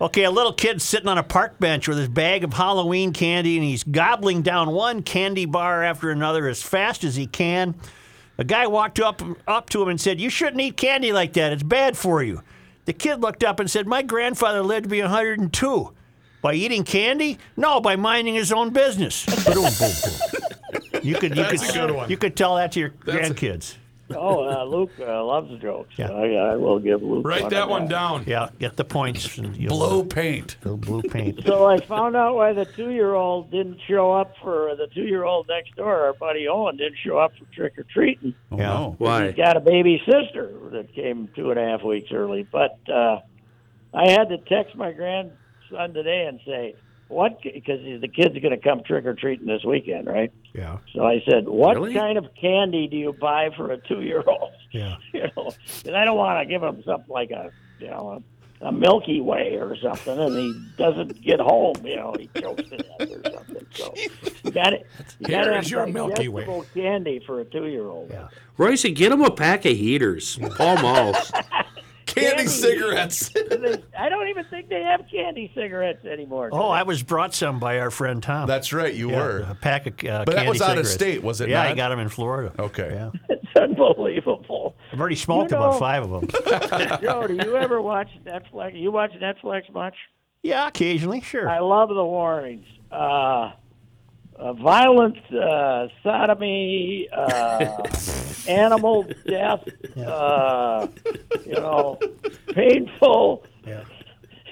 [0.00, 3.56] Okay, a little kid's sitting on a park bench with his bag of Halloween candy,
[3.56, 7.74] and he's gobbling down one candy bar after another as fast as he can.
[8.36, 11.52] A guy walked up up to him and said, "You shouldn't eat candy like that.
[11.52, 12.42] It's bad for you."
[12.86, 15.92] The kid looked up and said, "My grandfather lived to be 102.
[16.44, 17.38] By eating candy?
[17.56, 19.24] No, by minding his own business."
[21.02, 22.10] You could you That's could a good one.
[22.10, 23.76] you could tell that to your That's a- grandkids.
[24.14, 25.92] oh, uh, Luke uh, loves jokes.
[25.98, 26.10] Yeah.
[26.10, 28.24] I, I will give Luke Write one that of one down.
[28.26, 29.36] Yeah, get the points.
[29.36, 30.56] and you'll- Blue paint.
[30.62, 31.40] The blue paint.
[31.44, 36.06] So I found out why the two-year-old didn't show up for the two-year-old next door.
[36.06, 38.34] Our buddy Owen didn't show up for trick or treating.
[38.50, 38.66] Oh, Yeah.
[38.68, 38.94] no.
[38.98, 39.26] Why?
[39.26, 42.46] He's got a baby sister that came two and a half weeks early.
[42.50, 43.20] But uh,
[43.92, 44.92] I had to text my
[45.74, 46.74] grandson today and say,
[47.08, 50.32] "What?" Because the kid's are going to come trick or treating this weekend, right?
[50.52, 51.94] Yeah, So I said, "What Really?
[51.94, 54.96] kind of candy do you buy for a two-year-old?" yeah.
[55.12, 55.50] You know,
[55.86, 57.50] and I don't want to give him something like a,
[57.80, 58.22] you know,
[58.62, 61.74] a, a Milky Way or something, and he doesn't get home.
[61.84, 63.66] You know, he chokes to death or something.
[63.72, 63.94] So
[64.44, 64.86] you got it.
[65.18, 66.62] You Here got to is have your Milky Way.
[66.72, 68.10] candy for a two-year-old.
[68.10, 68.28] Yeah.
[68.56, 70.38] Royce, get him a pack of heaters.
[70.56, 71.32] Pall Malls.
[72.14, 72.46] Candy Candy.
[72.46, 73.30] cigarettes.
[73.98, 76.50] I don't even think they have candy cigarettes anymore.
[76.52, 78.46] Oh, I was brought some by our friend Tom.
[78.46, 79.38] That's right, you Yeah, were.
[79.50, 81.66] A pack of uh, But that was out of state, was it Yeah, not?
[81.72, 82.52] I got them in Florida.
[82.58, 82.90] Okay.
[82.92, 83.10] Yeah.
[83.56, 84.74] It's unbelievable.
[84.92, 87.00] I've already smoked You about five of them.
[87.00, 88.80] Joe, do you ever watch Netflix?
[88.80, 89.94] You watch Netflix much?
[90.42, 91.48] yeah, occasionally, sure.
[91.48, 92.66] I love the warnings.
[92.90, 93.52] Uh,
[94.38, 97.76] uh, violence, uh, sodomy, uh,
[98.48, 99.64] animal death,
[99.96, 100.86] uh,
[101.46, 101.98] you know,
[102.52, 103.84] painful, Yeah.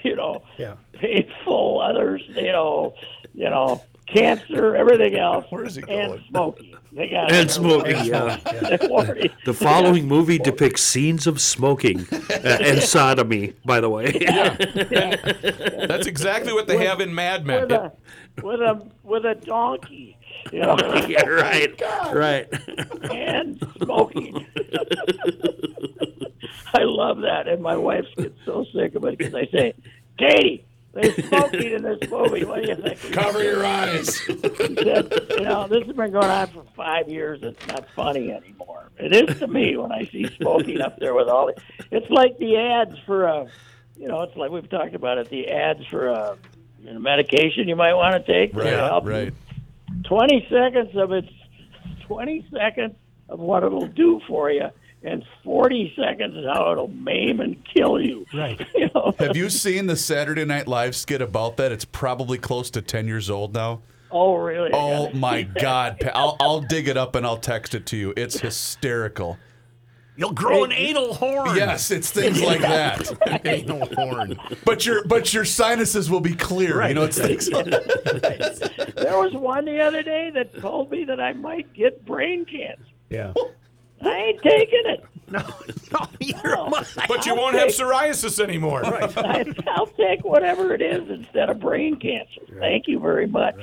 [0.04, 0.74] you know, Yeah.
[0.92, 2.94] painful others, you know,
[3.34, 6.24] you know, cancer, everything else, Where is he and going?
[6.28, 6.74] smoking.
[6.94, 8.38] They got And smoking, yeah.
[8.52, 8.76] yeah.
[9.46, 14.12] The following movie depicts scenes of smoking uh, and sodomy, by the way.
[14.20, 14.54] Yeah.
[15.86, 17.68] That's exactly what they have in Mad Men.
[18.42, 20.16] With a with a donkey,
[20.52, 20.76] you know,
[21.08, 21.80] yeah, oh, right,
[22.14, 22.48] right.
[23.10, 24.46] and smoking.
[26.74, 29.74] I love that, and my wife gets so sick of it because I say,
[30.18, 32.44] "Katie, there's smoking in this movie.
[32.44, 34.20] What do you think?" Cover your eyes.
[34.26, 37.40] She said, "You know, this has been going on for five years.
[37.42, 38.90] It's not funny anymore.
[38.98, 41.54] It is to me when I see smoking up there with all the.
[41.90, 43.46] It's like the ads for a,
[43.96, 45.28] you know, it's like we've talked about it.
[45.28, 46.38] The ads for a,
[46.82, 48.52] you know, medication you might want to take.
[48.52, 49.10] to Right, you.
[49.10, 49.34] right.
[50.04, 51.28] 20 seconds of its
[52.06, 52.94] 20 seconds
[53.28, 54.68] of what it'll do for you
[55.04, 58.60] and 40 seconds is how it'll maim and kill you Right.
[58.74, 61.72] you know Have you seen the Saturday Night Live skit about that?
[61.72, 63.80] It's probably close to 10 years old now.
[64.10, 65.98] oh really Oh my God.
[66.00, 68.12] Pa- I'll, I'll dig it up and I'll text it to you.
[68.16, 69.38] It's hysterical.
[70.22, 71.56] You'll grow an anal horn.
[71.56, 73.42] Yes, it's things like that.
[73.44, 74.38] Anal horn.
[74.64, 76.86] But your but your sinuses will be clear.
[76.86, 77.64] You know, it's things like
[78.94, 82.84] there was one the other day that told me that i might get brain cancer
[83.10, 83.32] Yeah.
[84.00, 85.40] i ain't taking it No,
[85.92, 86.84] no, you're mine.
[87.08, 88.84] But you won't have psoriasis anymore.
[88.84, 93.56] I, i'll take whatever it is instead of brain cancer thank you very much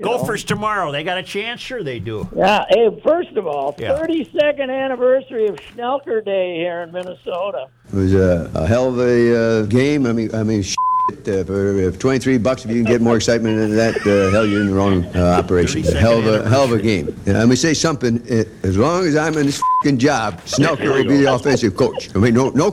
[0.00, 0.18] You know?
[0.18, 0.90] Gophers tomorrow.
[0.92, 1.60] They got a chance?
[1.60, 2.26] Sure, they do.
[2.34, 2.64] Yeah.
[2.70, 3.98] Hey, first of all, Yeah.
[3.98, 7.68] 32nd anniversary of Schnelker Day here in Minnesota.
[7.92, 10.06] It was a, a hell of a uh, game.
[10.06, 10.62] I mean, I mean,
[11.10, 14.30] shit, uh, for, for 23 bucks, if you can get more excitement than that, uh,
[14.32, 15.82] hell, you're in the wrong uh, operation.
[15.82, 17.08] 32nd Hell of a hell of a game.
[17.26, 18.22] And let me say something.
[18.30, 22.08] uh, As long as I'm in this fing job, Schnelker will be the offensive coach.
[22.16, 22.72] I mean, no no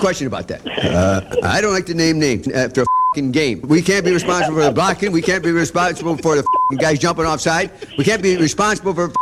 [0.00, 0.62] question about that.
[0.94, 3.60] Uh, I don't like to name names after a fing game.
[3.62, 5.12] We can't be responsible for the blocking.
[5.12, 6.44] We can't be responsible for the
[6.78, 7.70] guys jumping offside.
[7.96, 9.12] We can't be responsible for.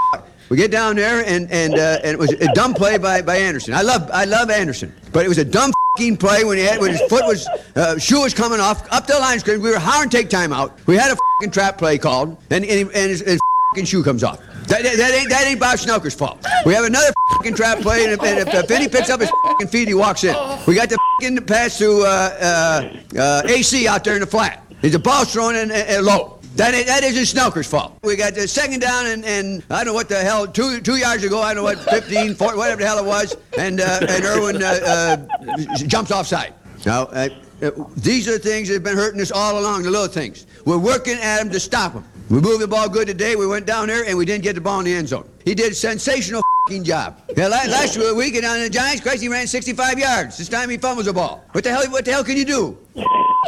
[0.48, 3.36] We get down there and and uh, and it was a dumb play by, by
[3.36, 3.74] Anderson.
[3.74, 5.72] I love I love Anderson, but it was a dumb
[6.18, 9.12] play when he had when his foot was uh, shoe was coming off up to
[9.12, 9.60] the line screen.
[9.60, 10.78] We were howling take time out.
[10.86, 14.40] We had a trap play called, and and, and his, his shoe comes off.
[14.72, 16.42] That, that, that ain't that ain't Bob Schnelker's fault.
[16.64, 17.12] We have another
[17.42, 19.92] fing trap play, and if, and if, if Vinny picks up his fing feet, he
[19.92, 20.34] walks in.
[20.66, 24.64] We got the fing pass to uh, uh, uh, AC out there in the flat.
[24.80, 26.38] There's a ball thrown in uh, low.
[26.56, 27.98] That, ain't- that isn't Schnelker's fault.
[28.02, 30.96] We got the second down, and, and I don't know what the hell, two two
[30.96, 34.00] yards ago, I don't know what, 15, 40, whatever the hell it was, and uh,
[34.08, 36.54] and Irwin uh, uh, jumps offside.
[36.86, 37.28] Now, uh,
[37.62, 40.46] uh, these are the things that have been hurting us all along, the little things.
[40.64, 42.04] We're working at them to stop them.
[42.32, 43.36] We moved the ball good today.
[43.36, 45.28] We went down there, and we didn't get the ball in the end zone.
[45.44, 47.20] He did a sensational fing job.
[47.36, 50.38] Yeah, last, last week down in the Giants, Christ, he ran 65 yards.
[50.38, 51.44] This time he fumbles the ball.
[51.52, 51.84] What the hell?
[51.90, 52.78] What the hell can you do?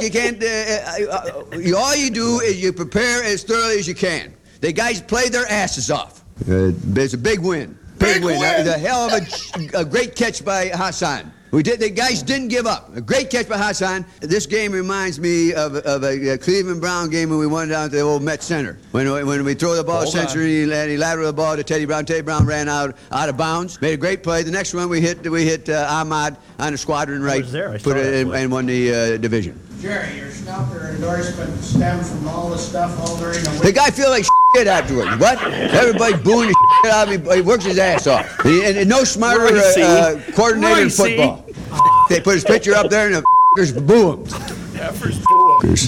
[0.01, 0.37] You can't.
[0.37, 4.35] Uh, uh, uh, all you do is you prepare as thoroughly as you can.
[4.61, 6.23] The guys played their asses off.
[6.43, 7.79] Uh, it's a big win.
[7.97, 8.39] Big, win.
[8.39, 11.33] That was a hell of a, a great catch by Hassan.
[11.55, 11.79] We did.
[11.79, 12.97] The guys didn't give up.
[12.97, 14.05] A great catch by Hassan.
[14.19, 17.91] This game reminds me of, of a, uh Cleveland Brown game when we went down
[17.91, 18.77] to the old Met Center.
[18.91, 21.85] When, when we throw the ball Hold century and he lateral the ball to Teddy
[21.85, 22.07] Brown.
[22.07, 23.81] Teddy Brown ran out out of bounds.
[23.81, 24.43] Made a great play.
[24.43, 27.43] The next one we hit we hit uh, Ahmad on the squadron right.
[27.43, 27.71] was there.
[27.71, 29.61] I Put it in, and won the uh, division.
[29.81, 34.09] Jerry, your Schnelker endorsement stemmed from all the stuff all during the The guy feel
[34.09, 34.25] like
[34.57, 35.19] shit afterwards.
[35.19, 35.43] What?
[35.43, 37.35] Everybody booing the shit out of him.
[37.35, 38.43] He works his ass off.
[38.45, 39.77] He, and, and no smarter uh, Royce.
[39.77, 40.97] uh, coordinator in Royce.
[40.97, 41.44] football.
[42.09, 43.19] They put his picture up there and the
[43.59, 44.25] f***ers boo him.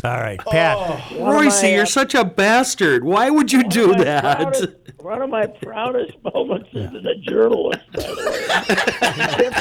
[0.04, 0.78] All right, Pat.
[1.18, 3.04] One of Royce, my, uh, you're such a bastard.
[3.04, 4.36] Why would you do my that?
[4.38, 4.68] proudest-
[4.98, 9.52] one of my proudest moments as a journalist, by the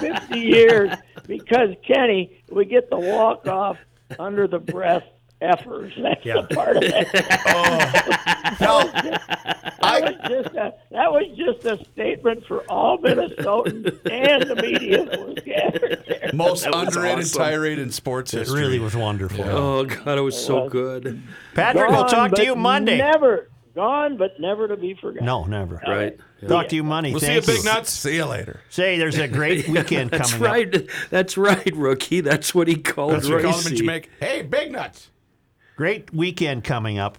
[0.00, 0.12] way.
[0.18, 0.92] 50 years,
[1.26, 3.76] because Kenny, we get the walk off
[4.18, 5.04] under the breath
[5.42, 5.92] effers.
[6.02, 6.42] That's Yeah.
[6.48, 7.08] the part of it.
[8.64, 8.84] Oh.
[8.92, 15.04] that, was just a, that was just a statement for all Minnesotans and the media
[15.04, 16.30] that was gathered there.
[16.32, 17.42] most That underrated awesome.
[17.42, 18.60] tirade in sports It history.
[18.60, 19.44] really was wonderful.
[19.44, 21.22] Oh God, it was so good.
[21.54, 22.98] Patrick, we'll talk to you Monday.
[22.98, 25.26] Never gone, but never to be forgotten.
[25.26, 25.80] No, never.
[25.86, 26.18] Right.
[26.46, 27.10] Talk to you Monday.
[27.10, 27.90] We'll see you, Big Nuts.
[27.90, 28.60] See you later.
[28.68, 30.52] Say, there's a great weekend That's coming up.
[30.52, 30.90] right.
[31.10, 32.20] That's right, rookie.
[32.20, 34.08] That's what he called That's what we call him in Jamaica.
[34.20, 35.08] Hey, Big Nuts.
[35.76, 37.18] Great weekend coming up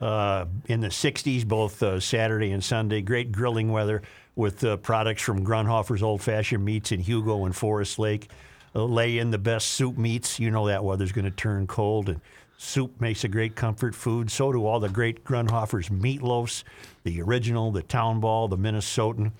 [0.00, 3.00] uh, in the 60s, both uh, Saturday and Sunday.
[3.00, 4.02] Great grilling weather.
[4.34, 8.30] with uh, products from Grundhofer's Old Fashioned Meats in Hugo and Forest Lake.
[8.74, 10.40] Uh, lay in the best soup meats.
[10.40, 12.20] You know that weather's going to turn cold, and
[12.56, 14.30] soup makes a great comfort food.
[14.30, 16.64] So do all the great Grundhofer's meatloafs,
[17.04, 19.32] the original, the Town Ball, the Minnesotan.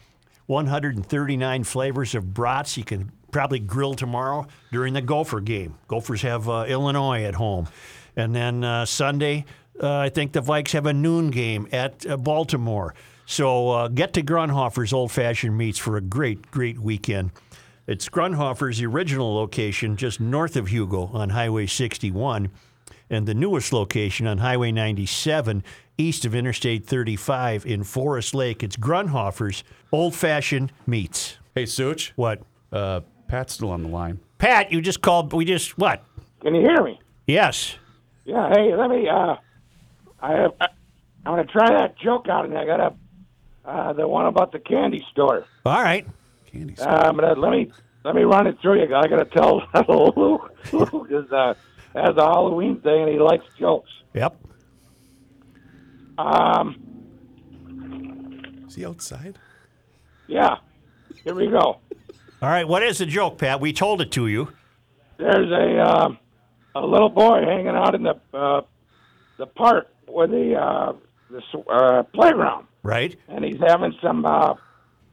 [0.46, 2.76] 139 flavors of brats.
[2.76, 5.78] You can probably grill tomorrow during the Gopher game.
[5.88, 7.68] Gophers have uh, Illinois at home.
[8.16, 9.44] And then uh, Sunday,
[9.82, 12.94] uh, I think the Vikes have a noon game at uh, Baltimore.
[13.26, 17.30] So uh, get to Grundhofer's Old Fashioned Meats for a great, great weekend.
[17.86, 22.50] It's Grundhofer's original location just north of Hugo on Highway 61
[23.10, 25.64] and the newest location on Highway 97
[25.98, 28.62] east of Interstate 35 in Forest Lake.
[28.62, 31.38] It's Grundhofer's Old Fashioned Meats.
[31.54, 32.12] Hey, Such.
[32.16, 32.42] What?
[32.72, 34.20] Uh, Pat's still on the line.
[34.38, 35.32] Pat, you just called.
[35.32, 36.04] We just what?
[36.40, 37.00] Can you hear me?
[37.26, 37.76] Yes.
[38.24, 38.50] Yeah.
[38.52, 39.08] Hey, let me.
[39.08, 39.36] Uh,
[40.20, 40.52] I have.
[40.60, 40.66] I,
[41.24, 42.94] I'm gonna try that joke out, and I got a
[43.64, 45.46] uh, the one about the candy store.
[45.64, 46.06] All right.
[46.50, 47.70] Candy Uh, I'm gonna let me
[48.04, 48.94] let me run it through you.
[48.94, 49.62] I gotta tell
[50.16, 50.52] Luke.
[50.72, 51.54] Luke is uh,
[51.94, 53.90] has a Halloween thing, and he likes jokes.
[54.14, 54.36] Yep.
[56.18, 56.76] Um.
[58.68, 59.38] Is he outside?
[60.26, 60.56] Yeah.
[61.24, 61.78] Here we go.
[62.40, 62.66] All right.
[62.66, 63.60] What is the joke, Pat?
[63.60, 64.48] We told it to you.
[65.18, 66.18] There's a um,
[66.74, 68.62] a little boy hanging out in the uh,
[69.38, 70.92] the park with the uh,
[71.30, 72.66] the uh, playground.
[72.84, 73.16] Right.
[73.28, 74.54] and he's having some uh,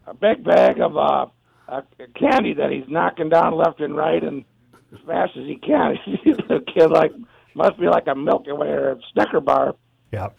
[0.07, 1.27] a big bag of uh,
[1.67, 1.81] uh,
[2.19, 4.43] candy that he's knocking down left and right and
[4.91, 5.97] as fast as he can.
[6.25, 7.11] the kid like
[7.53, 9.75] must be like a Milky Way or a Snicker bar.
[10.11, 10.37] Yep.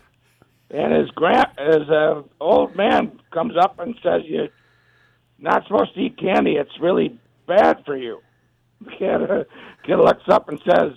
[0.70, 4.48] And his grand his uh, old man comes up and says, "You're
[5.38, 6.52] not supposed to eat candy.
[6.52, 8.20] It's really bad for you."
[8.84, 9.44] The kid, uh,
[9.84, 10.92] kid looks up and says,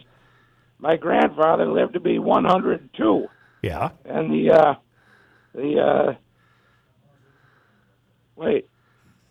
[0.83, 3.27] "My grandfather lived to be 102."
[3.61, 3.91] Yeah.
[4.03, 4.75] And the uh,
[5.55, 6.15] the uh,
[8.35, 8.69] wait,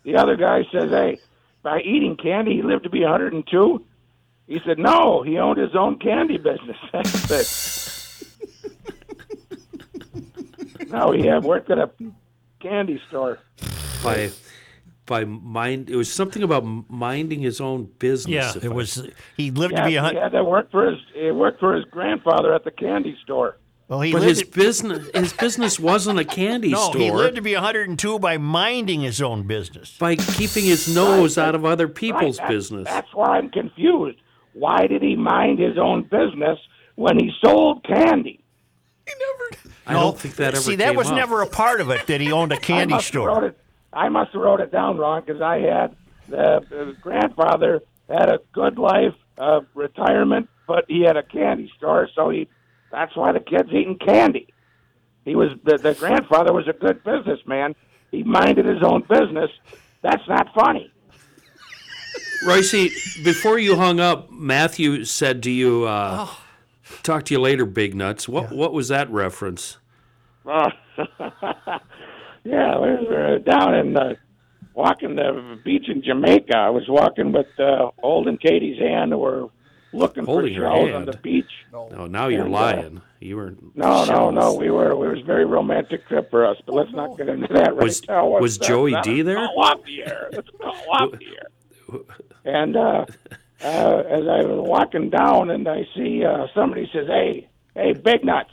[0.02, 1.18] the other guy says, "Hey,
[1.62, 3.84] by eating candy, he lived to be 102."
[4.48, 6.78] He said, "No, he owned his own candy business."
[10.88, 11.90] no, he had worked at a
[12.60, 13.40] candy store.
[14.02, 14.30] by
[15.06, 15.90] by mind.
[15.90, 18.54] It was something about minding his own business.
[18.56, 18.62] Yeah.
[18.62, 19.08] It I- was.
[19.36, 20.22] He lived Yeah, to be a hundred.
[20.22, 23.58] had to work for his he worked for his grandfather at the candy store.
[23.88, 24.30] Well, he but lived.
[24.40, 27.00] his business his business wasn't a candy no, store.
[27.00, 29.96] he lived to be 102 by minding his own business.
[29.98, 32.88] by keeping his nose Right, out of other Right, people's that's- business.
[32.88, 34.18] That's why I'm confused.
[34.54, 36.58] Why did he mind his own business
[36.94, 38.38] when he sold candy?
[39.06, 39.72] He never.
[39.86, 41.16] I don't think that ever See, that was up.
[41.16, 43.44] never a part of it that he owned a candy I must have wrote store.
[43.46, 43.58] it.
[43.92, 45.96] I must have wrote it down wrong because I had
[46.28, 52.08] the, the grandfather had a good life, uh, retirement, but he had a candy store,
[52.14, 52.48] so he
[52.90, 54.48] that's why the kid's eating candy.
[55.24, 57.74] He was the, the grandfather was a good businessman.
[58.10, 59.50] He minded his own business.
[60.02, 60.90] That's not funny.
[62.44, 62.72] Royce,
[63.22, 66.38] before you hung up, Matthew said to you, uh, Oh.
[67.02, 69.78] "Talk to you later, big nuts." What what was that reference?
[70.44, 70.70] Uh,
[72.44, 74.14] yeah, we were down in uh,
[74.74, 76.56] walking the beach in Jamaica.
[76.56, 79.12] I was walking with uh, old and Katie's hand.
[79.12, 79.48] and We're
[79.92, 80.94] looking Holding for her shells hand.
[80.96, 81.50] on the beach.
[81.72, 83.02] No, now you're And, uh, lying.
[83.20, 84.54] You were No, no, no.
[84.54, 84.90] We were.
[84.90, 86.56] It was a very romantic trip for us.
[86.66, 88.26] But let's not get into that right Was- now.
[88.28, 89.36] was Let's, uh, Joey let's D there?
[89.36, 90.28] Go off the air.
[90.32, 92.00] Let's go off the air.
[92.44, 93.04] And uh,
[93.62, 98.24] uh, as I was walking down, and I see uh, somebody says, "Hey, hey, big
[98.24, 98.50] nuts."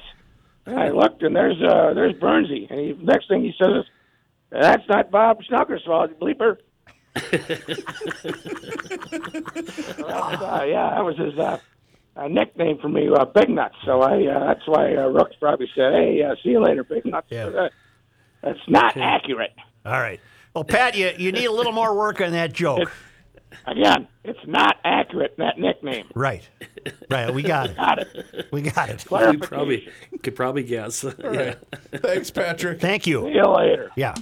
[0.70, 2.70] And I looked, and there's uh, there's Bernsey.
[2.70, 3.86] And he, next thing he says, is
[4.52, 6.58] "That's not Bob Snuggerswall, bleeper."
[10.02, 11.58] Uh, yeah, that was his uh,
[12.16, 13.76] uh, nickname for me, uh, Big Nuts.
[13.86, 17.06] So I uh, that's why uh, Rooks probably said, "Hey, uh, see you later, Big
[17.06, 17.46] Nuts." Yeah.
[17.46, 17.70] But, uh,
[18.42, 19.54] that's not accurate.
[19.86, 20.20] All right.
[20.54, 22.92] Well, Pat, you, you need a little more work on that joke.
[23.66, 26.08] Again, it's not accurate that nickname.
[26.16, 26.48] Right.
[27.10, 27.34] Right.
[27.34, 27.76] We got it.
[27.78, 28.48] Got it.
[28.52, 29.04] We got it.
[29.04, 29.48] You Clarification.
[29.48, 29.90] probably
[30.24, 31.04] could probably guess.
[31.20, 31.56] yeah.
[31.94, 32.80] Thanks, Patrick.
[32.80, 33.22] Thank you.
[33.22, 33.36] See you.
[33.36, 33.92] you later.
[33.96, 34.16] Yeah.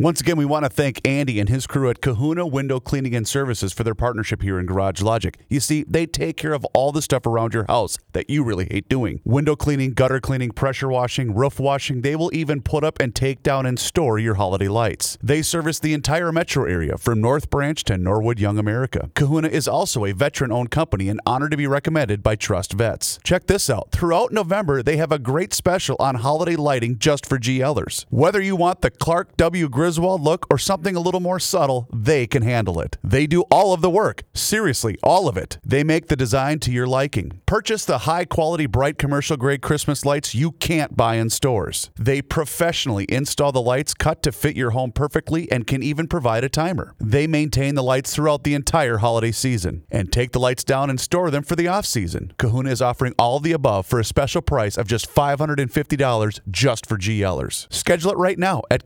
[0.00, 3.26] Once again, we want to thank Andy and his crew at Kahuna Window Cleaning and
[3.26, 5.36] Services for their partnership here in Garage Logic.
[5.48, 8.68] You see, they take care of all the stuff around your house that you really
[8.70, 12.02] hate doing window cleaning, gutter cleaning, pressure washing, roof washing.
[12.02, 15.18] They will even put up and take down and store your holiday lights.
[15.20, 19.10] They service the entire metro area from North Branch to Norwood Young America.
[19.16, 23.18] Kahuna is also a veteran owned company and honored to be recommended by Trust Vets.
[23.24, 23.90] Check this out.
[23.90, 28.06] Throughout November, they have a great special on holiday lighting just for GLers.
[28.10, 29.68] Whether you want the Clark W.
[29.68, 32.98] Grizzly Griswold look or something a little more subtle, they can handle it.
[33.02, 34.22] They do all of the work.
[34.34, 35.56] Seriously, all of it.
[35.64, 37.40] They make the design to your liking.
[37.46, 41.88] Purchase the high quality, bright commercial grade Christmas lights you can't buy in stores.
[41.96, 46.44] They professionally install the lights cut to fit your home perfectly and can even provide
[46.44, 46.94] a timer.
[47.00, 51.00] They maintain the lights throughout the entire holiday season and take the lights down and
[51.00, 52.34] store them for the off season.
[52.36, 56.84] Kahuna is offering all of the above for a special price of just $550 just
[56.84, 57.72] for GLers.
[57.72, 58.84] Schedule it right now at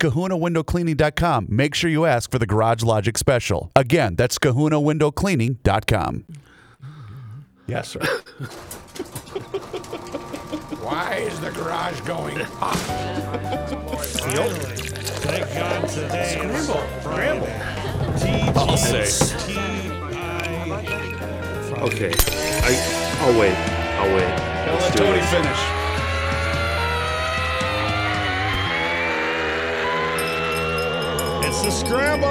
[0.96, 1.46] kahunawindowcleaning.com.
[1.48, 3.70] Make sure you ask for the Garage Logic special.
[3.76, 6.24] Again, that's kahunawindowcleaning.com.
[7.66, 8.00] Yes, sir.
[10.82, 12.48] Why is the garage going up?
[15.22, 16.36] Thank God today.
[16.38, 16.82] Scramble.
[17.00, 17.48] Scramble.
[18.58, 19.06] I'll say.
[21.82, 22.12] Okay.
[22.64, 22.76] I,
[23.20, 23.54] I'll wait.
[23.54, 24.28] I'll wait.
[24.66, 25.24] Let's let Tony it.
[25.26, 25.81] finish.
[31.44, 32.28] It's the scramble.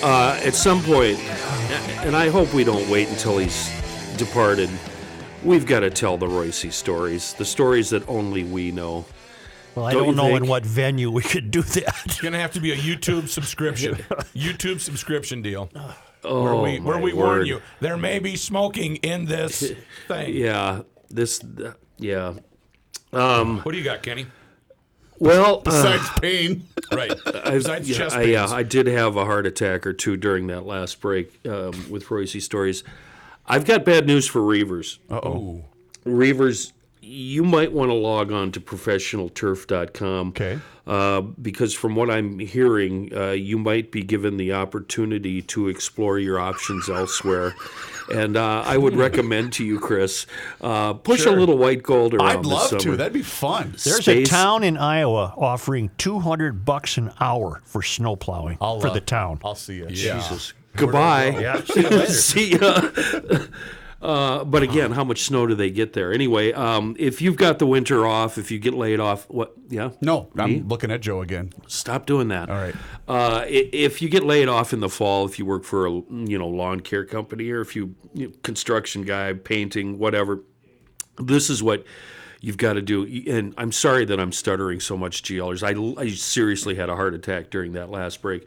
[0.00, 1.18] Uh, at some point,
[2.04, 3.68] and I hope we don't wait until he's
[4.16, 4.70] departed,
[5.42, 9.04] we've got to tell the Royce stories, the stories that only we know.
[9.74, 10.42] Well, I Don't don't, know think?
[10.42, 11.94] in what venue we could do that.
[12.04, 13.94] It's gonna have to be a YouTube subscription.
[14.34, 15.68] YouTube subscription deal.
[16.24, 17.46] Oh, where we where my we warn word.
[17.46, 19.72] you there may be smoking in this
[20.08, 20.34] thing.
[20.34, 21.40] Yeah, this,
[21.98, 22.34] yeah.
[23.12, 24.26] Um, What do you got, Kenny?
[25.18, 27.12] well, uh, Besides pain, right?
[27.26, 30.46] I, Besides yeah, chest I, yeah, I did have a heart attack or two during
[30.48, 32.84] that last break um, with Royce stories.
[33.46, 34.98] I've got bad news for Reavers.
[35.10, 35.64] oh,
[36.06, 36.72] Reavers,
[37.08, 40.28] you might want to log on to professionalturf.com.
[40.28, 40.58] Okay.
[40.86, 46.18] Uh, because from what I'm hearing, uh, you might be given the opportunity to explore
[46.18, 47.54] your options elsewhere.
[48.10, 50.26] And uh, I would recommend to you, Chris,
[50.62, 51.36] uh, push Sure.
[51.36, 52.80] a little white gold around I'd this love summer.
[52.82, 52.96] to.
[52.96, 53.72] That'd be fun.
[53.84, 58.80] There's Space- a town in Iowa offering 200 bucks an hour for snow plowing I'll,
[58.80, 59.40] for uh, the town.
[59.44, 59.86] I'll see you.
[59.88, 60.54] Jesus.
[60.74, 61.36] Goodbye.
[61.38, 62.06] Yeah, see you later.
[62.12, 62.90] See ya.
[64.00, 66.12] Uh, but again, how much snow do they get there?
[66.12, 69.54] Anyway, um, if you've got the winter off, if you get laid off, what?
[69.68, 69.90] Yeah.
[70.00, 71.52] No, I'm looking at Joe again.
[71.66, 72.48] Stop doing that.
[72.48, 72.74] All right.
[73.08, 76.38] Uh, if you get laid off in the fall, if you work for a you
[76.38, 80.44] know lawn care company or if you, you know, construction guy, painting, whatever,
[81.18, 81.84] this is what
[82.40, 83.04] you've got to do.
[83.28, 85.64] And I'm sorry that I'm stuttering so much, GLers.
[85.64, 88.46] I, I seriously had a heart attack during that last break.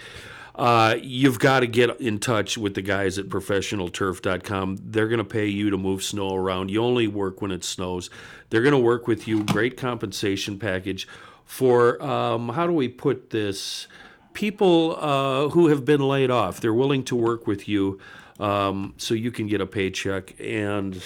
[0.55, 4.77] Uh, you've got to get in touch with the guys at professionalturf.com.
[4.83, 6.69] They're going to pay you to move snow around.
[6.69, 8.09] You only work when it snows.
[8.49, 9.43] They're going to work with you.
[9.43, 11.07] Great compensation package
[11.45, 13.87] for, um, how do we put this?
[14.33, 16.61] People uh, who have been laid off.
[16.61, 17.99] They're willing to work with you
[18.39, 20.33] um, so you can get a paycheck.
[20.39, 21.01] And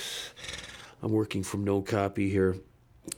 [1.02, 2.56] I'm working from no copy here.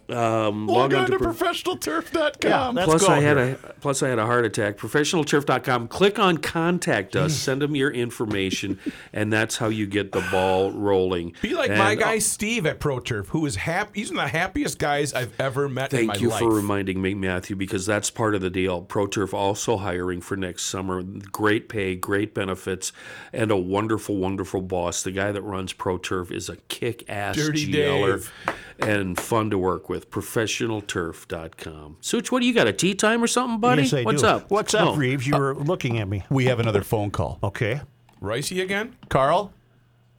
[0.10, 2.76] Um, Log log on on to pro- professionalturf.com.
[2.76, 4.78] Let's plus go I had a plus I had a heart attack.
[4.78, 5.90] Professionalturf.com.
[5.90, 7.34] Click on contact us.
[7.36, 8.80] Send them your information,
[9.14, 11.34] and that's how you get the ball rolling.
[11.42, 14.00] be like And, my uh, guy Steve at ProTurf, who is happy.
[14.00, 16.40] He's one of the happiest guys I've ever met in my Thank you life.
[16.40, 18.84] for reminding me, Matthew, because that's part of the deal.
[18.84, 21.02] ProTurf also hiring for next summer.
[21.04, 22.94] Great pay, great benefits,
[23.34, 25.04] and a wonderful, wonderful boss.
[25.04, 28.34] The guy that runs ProTurf is a kick-ass Dirty GLer Dave.
[28.80, 29.97] and fun to work with.
[30.06, 31.98] Professionalturf.com.
[32.02, 32.68] Such, what do you got?
[32.68, 33.84] A tea time or something, buddy?
[33.84, 34.28] Yes, I What's do.
[34.28, 34.52] up?
[34.52, 34.96] What's up, Oh.
[34.96, 35.26] Reeves?
[35.28, 36.24] You uh, were looking at me.
[36.30, 37.40] We have another phone call.
[37.44, 37.82] Okay.
[38.22, 38.96] Ricey again?
[39.10, 39.54] Carl?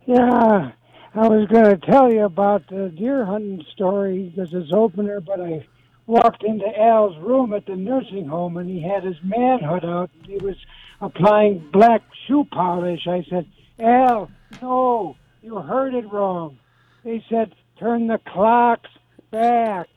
[0.06, 0.70] Yeah,
[1.14, 5.40] I was going to tell you about the deer hunting story because it's opener, but
[5.40, 5.66] I
[6.06, 10.10] walked into Al's room at the nursing home and he had his manhood out.
[10.18, 10.56] And He was
[11.00, 13.06] applying black shoe polish.
[13.06, 13.46] I said,
[13.78, 14.30] Al,
[14.62, 16.58] no, you heard it wrong.
[17.04, 18.90] They said, turn the clocks
[19.30, 19.88] back.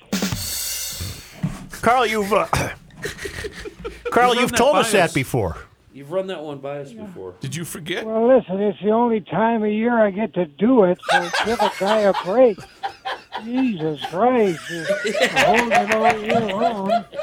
[1.82, 2.46] Carl, you've uh,
[4.12, 5.58] Carl, run you've that told by us that before.
[5.94, 7.36] You've run that one by us before.
[7.42, 8.06] Did you forget?
[8.06, 11.60] Well, listen, it's the only time of year I get to do it, so give
[11.60, 12.58] a guy a break.
[13.44, 14.86] Jesus Christ, you're
[15.30, 17.06] holding it all year long.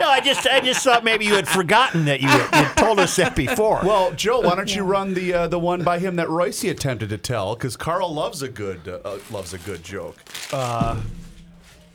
[0.00, 3.14] No, I just I just thought maybe you had forgotten that you you told us
[3.16, 3.80] that before.
[3.84, 7.10] Well, Joe, why don't you run the uh, the one by him that Royce attempted
[7.10, 7.54] to tell?
[7.54, 10.16] Because Carl loves a good uh, uh, loves a good joke.
[10.52, 11.00] Uh,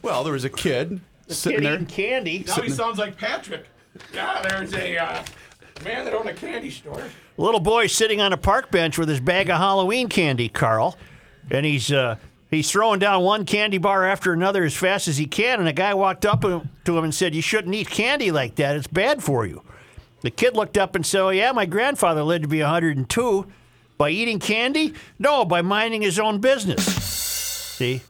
[0.03, 1.73] well, there was a kid sitting Kid there.
[1.73, 2.45] eating candy.
[2.47, 3.65] Now he sounds like Patrick.
[4.13, 5.23] Yeah, there's a uh,
[5.83, 7.01] man that owned a candy store.
[7.37, 10.95] A little boy sitting on a park bench with his bag of Halloween candy, Carl,
[11.49, 12.17] and he's uh,
[12.49, 15.59] he's throwing down one candy bar after another as fast as he can.
[15.59, 16.61] And a guy walked up to
[16.97, 18.75] him and said, "You shouldn't eat candy like that.
[18.75, 19.61] It's bad for you."
[20.21, 23.45] The kid looked up and said, "Oh yeah, my grandfather lived to be 102.
[23.97, 24.93] By eating candy?
[25.19, 28.01] No, by minding his own business." See,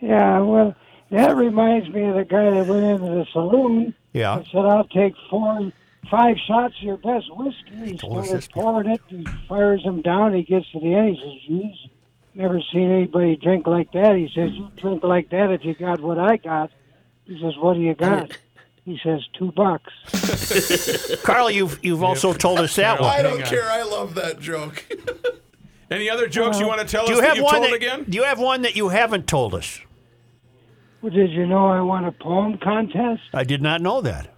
[0.00, 0.74] Yeah, well,
[1.10, 4.36] that reminds me of the guy that went into the saloon Yeah.
[4.38, 5.72] and said, "I'll take four,
[6.10, 9.00] five shots of your best whiskey." He started pouring it.
[9.08, 10.34] He fires him down.
[10.34, 11.16] He gets to the end.
[11.16, 11.90] He says, "Geez,
[12.36, 16.00] never seen anybody drink like that." He says, "You drink like that if you got
[16.00, 16.70] what I got."
[17.24, 18.36] He says, "What do you got?"
[18.84, 19.92] He says, two bucks."
[21.24, 23.10] Carl, you've you've also told us that one.
[23.10, 23.64] I don't care.
[23.64, 24.84] I love that joke.
[25.90, 27.66] Any other jokes you want to tell Do us you that have you one told
[27.66, 28.04] that, again?
[28.08, 29.80] Do you have one that you haven't told us?
[31.02, 33.22] Well, did you know I won a poem contest?
[33.34, 34.32] I did not know that.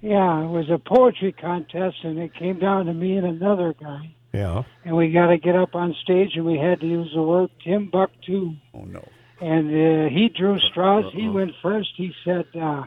[0.00, 4.14] Yeah, it was a poetry contest, and it came down to me and another guy.
[4.32, 4.62] Yeah.
[4.84, 7.50] and we got to get up on stage, and we had to use the word
[7.64, 8.56] Tim Buck Timbuktu.
[8.74, 9.08] Oh no!
[9.40, 11.04] And uh, he drew straws.
[11.12, 11.90] He went first.
[11.96, 12.84] He said uh,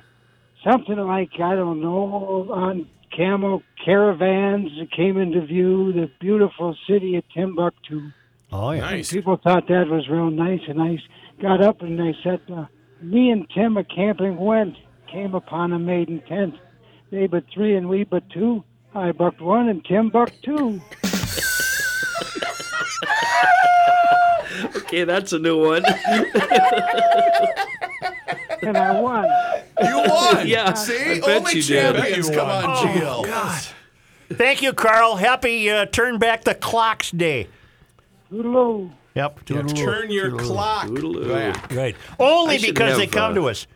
[0.63, 7.15] something like, I don't know, on camel caravans that came into view the beautiful city
[7.15, 8.11] of Timbuktu.
[8.51, 8.89] Oh yeah.
[8.89, 10.97] And people thought that was real nice, and I
[11.41, 12.65] got up and I said, uh,
[13.01, 14.75] "Me and Tim a camping went,
[15.11, 16.55] came upon a maiden tent.
[17.11, 18.63] They but three and we but two.
[18.95, 20.79] I bucked one and Tim bucked two."
[24.75, 25.83] Okay, that's a new one.
[28.61, 29.25] and I won.
[29.81, 30.47] You won.
[30.47, 31.95] Yeah, See, I bet only you did.
[31.95, 32.29] champions.
[32.29, 33.25] Come on, Oh, GL.
[33.25, 33.63] God.
[34.33, 35.15] Thank you, Carl.
[35.17, 37.47] Happy uh, Turn Back the Clocks Day.
[38.31, 38.91] Toodaloo.
[39.15, 39.39] Yep.
[39.49, 40.39] Yeah, turn your toodaloo.
[40.39, 41.27] clock Toodaloo.
[41.29, 41.71] back.
[41.73, 41.95] Right.
[42.19, 43.67] Only I because they come uh, to us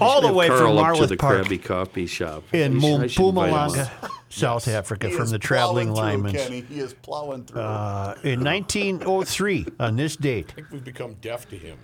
[0.00, 2.42] all the Have way from Carl to Marlow the Park Krabby Coffee Shop.
[2.52, 4.10] in I should- I should invite him Mpumalanga, up.
[4.28, 6.32] South Africa, He from the traveling plowing through, linemen.
[6.34, 6.60] Kenny.
[6.62, 7.60] He is plowing through.
[7.60, 11.78] Uh, in 1903, on this date, I think we've become deaf to him.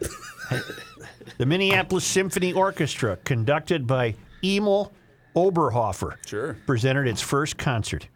[1.39, 4.93] the Minneapolis Symphony Orchestra, conducted by Emil
[5.37, 6.55] Oberhoffer, Sure.
[6.67, 8.09] presented its first concert.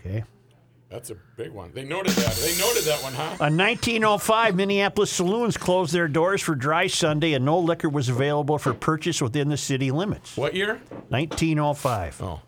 [0.00, 0.24] Okay.
[0.90, 1.70] That's a big one.
[1.72, 2.34] They noted that.
[2.34, 3.36] They noted that one, huh?
[3.44, 8.58] On 1905, Minneapolis saloons closed their doors for Dry Sunday, and no liquor was available
[8.58, 10.36] for purchase within the city limits.
[10.36, 10.80] What year?
[11.08, 12.22] 1905.
[12.22, 12.40] Oh.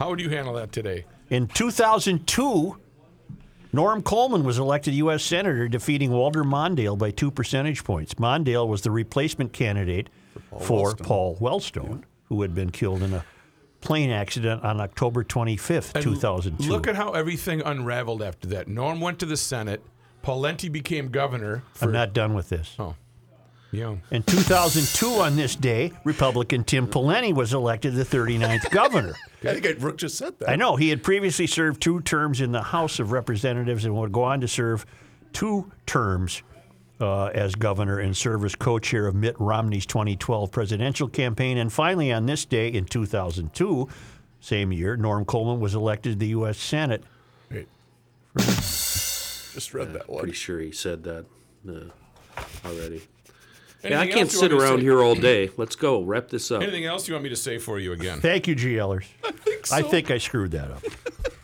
[0.00, 1.04] How would you handle that today?
[1.30, 2.76] In 2002,
[3.72, 5.22] Norm Coleman was elected U.S.
[5.22, 8.14] Senator, defeating Walter Mondale by two percentage points.
[8.14, 10.10] Mondale was the replacement candidate
[10.60, 13.24] for Paul Wellstone, who had been killed in a
[13.84, 16.68] plane accident on October 25th, And 2002.
[16.68, 18.66] Look at how everything unraveled after that.
[18.66, 19.82] Norm went to the Senate.
[20.24, 21.62] Pawlenty became governor.
[21.74, 22.74] For, I'm not done with this.
[22.78, 22.96] Oh,
[23.70, 24.00] young.
[24.10, 29.14] In 2002, on this day, Republican Tim Pawlenty was elected the 39th governor.
[29.42, 30.48] I think I, Rook just said that.
[30.48, 34.12] I know he had previously served two terms in the House of Representatives and would
[34.12, 34.86] go on to serve
[35.34, 36.42] two terms
[37.00, 41.58] uh, as governor and serve as co-chair of Mitt Romney's 2012 presidential campaign.
[41.58, 43.88] And finally, on this day in 2002,
[44.40, 46.58] same year, Norm Coleman was elected to the U.S.
[46.58, 47.02] Senate.
[47.50, 47.68] Wait.
[48.36, 50.20] Just read that one.
[50.20, 51.26] Pretty sure he said that
[51.68, 51.72] uh,
[52.64, 53.02] already.
[53.84, 55.50] Anything yeah, I can't sit want me to around here all day.
[55.58, 56.02] Let's go.
[56.02, 56.62] Wrap this up.
[56.62, 58.18] Anything else you want me to say for you again?
[58.20, 59.04] Thank you, GLers.
[59.24, 59.76] I think, so.
[59.76, 60.82] I think I screwed that up.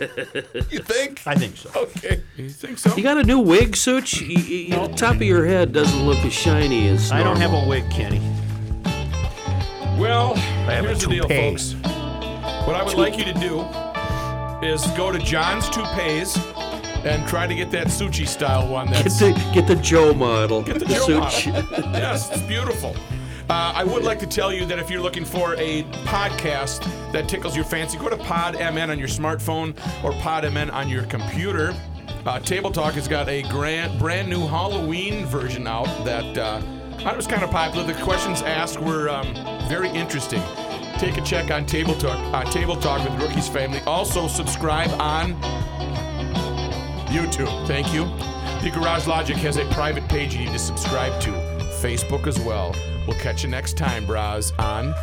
[0.70, 1.22] You think?
[1.26, 1.70] I think so.
[1.74, 2.22] Okay.
[2.36, 2.94] You think so?
[2.96, 4.20] You got a new wig, Such?
[4.20, 7.12] You, you, the top of your head doesn't look as shiny as.
[7.12, 8.20] I don't have a wig, Kenny.
[9.98, 11.72] Well, have a here's the deal, folks.
[12.66, 13.60] What I would like you to do
[14.66, 16.36] is go to John's Toupees
[17.04, 18.88] and try to get that Suchi style one.
[18.88, 20.62] Get the get the Joe model.
[20.62, 21.46] Get the Joe Such.
[21.46, 21.92] model.
[21.92, 22.94] yes, it's beautiful.
[23.48, 26.82] Uh, I would like to tell you that if you're looking for a podcast
[27.12, 29.70] that tickles your fancy, go to PodMN on your smartphone
[30.02, 31.72] or PodMN on your computer.
[32.24, 36.60] Uh, Table Talk has got a grand, brand new Halloween version out that uh,
[37.04, 37.86] I was kind of popular.
[37.86, 39.32] The questions asked were um,
[39.68, 40.42] very interesting.
[40.98, 43.78] Take a check on Table Talk, uh, Table Talk with Rookie's Family.
[43.86, 45.34] Also, subscribe on
[47.12, 47.66] YouTube.
[47.68, 48.06] Thank you.
[48.64, 51.30] The Garage Logic has a private page you need to subscribe to.
[51.80, 52.74] Facebook as well.
[53.06, 54.94] We'll catch you next time, bras, on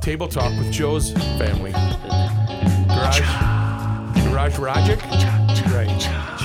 [0.00, 1.72] Table Talk with Joe's family.
[2.88, 3.20] Garage,
[4.30, 6.35] Garage Logic.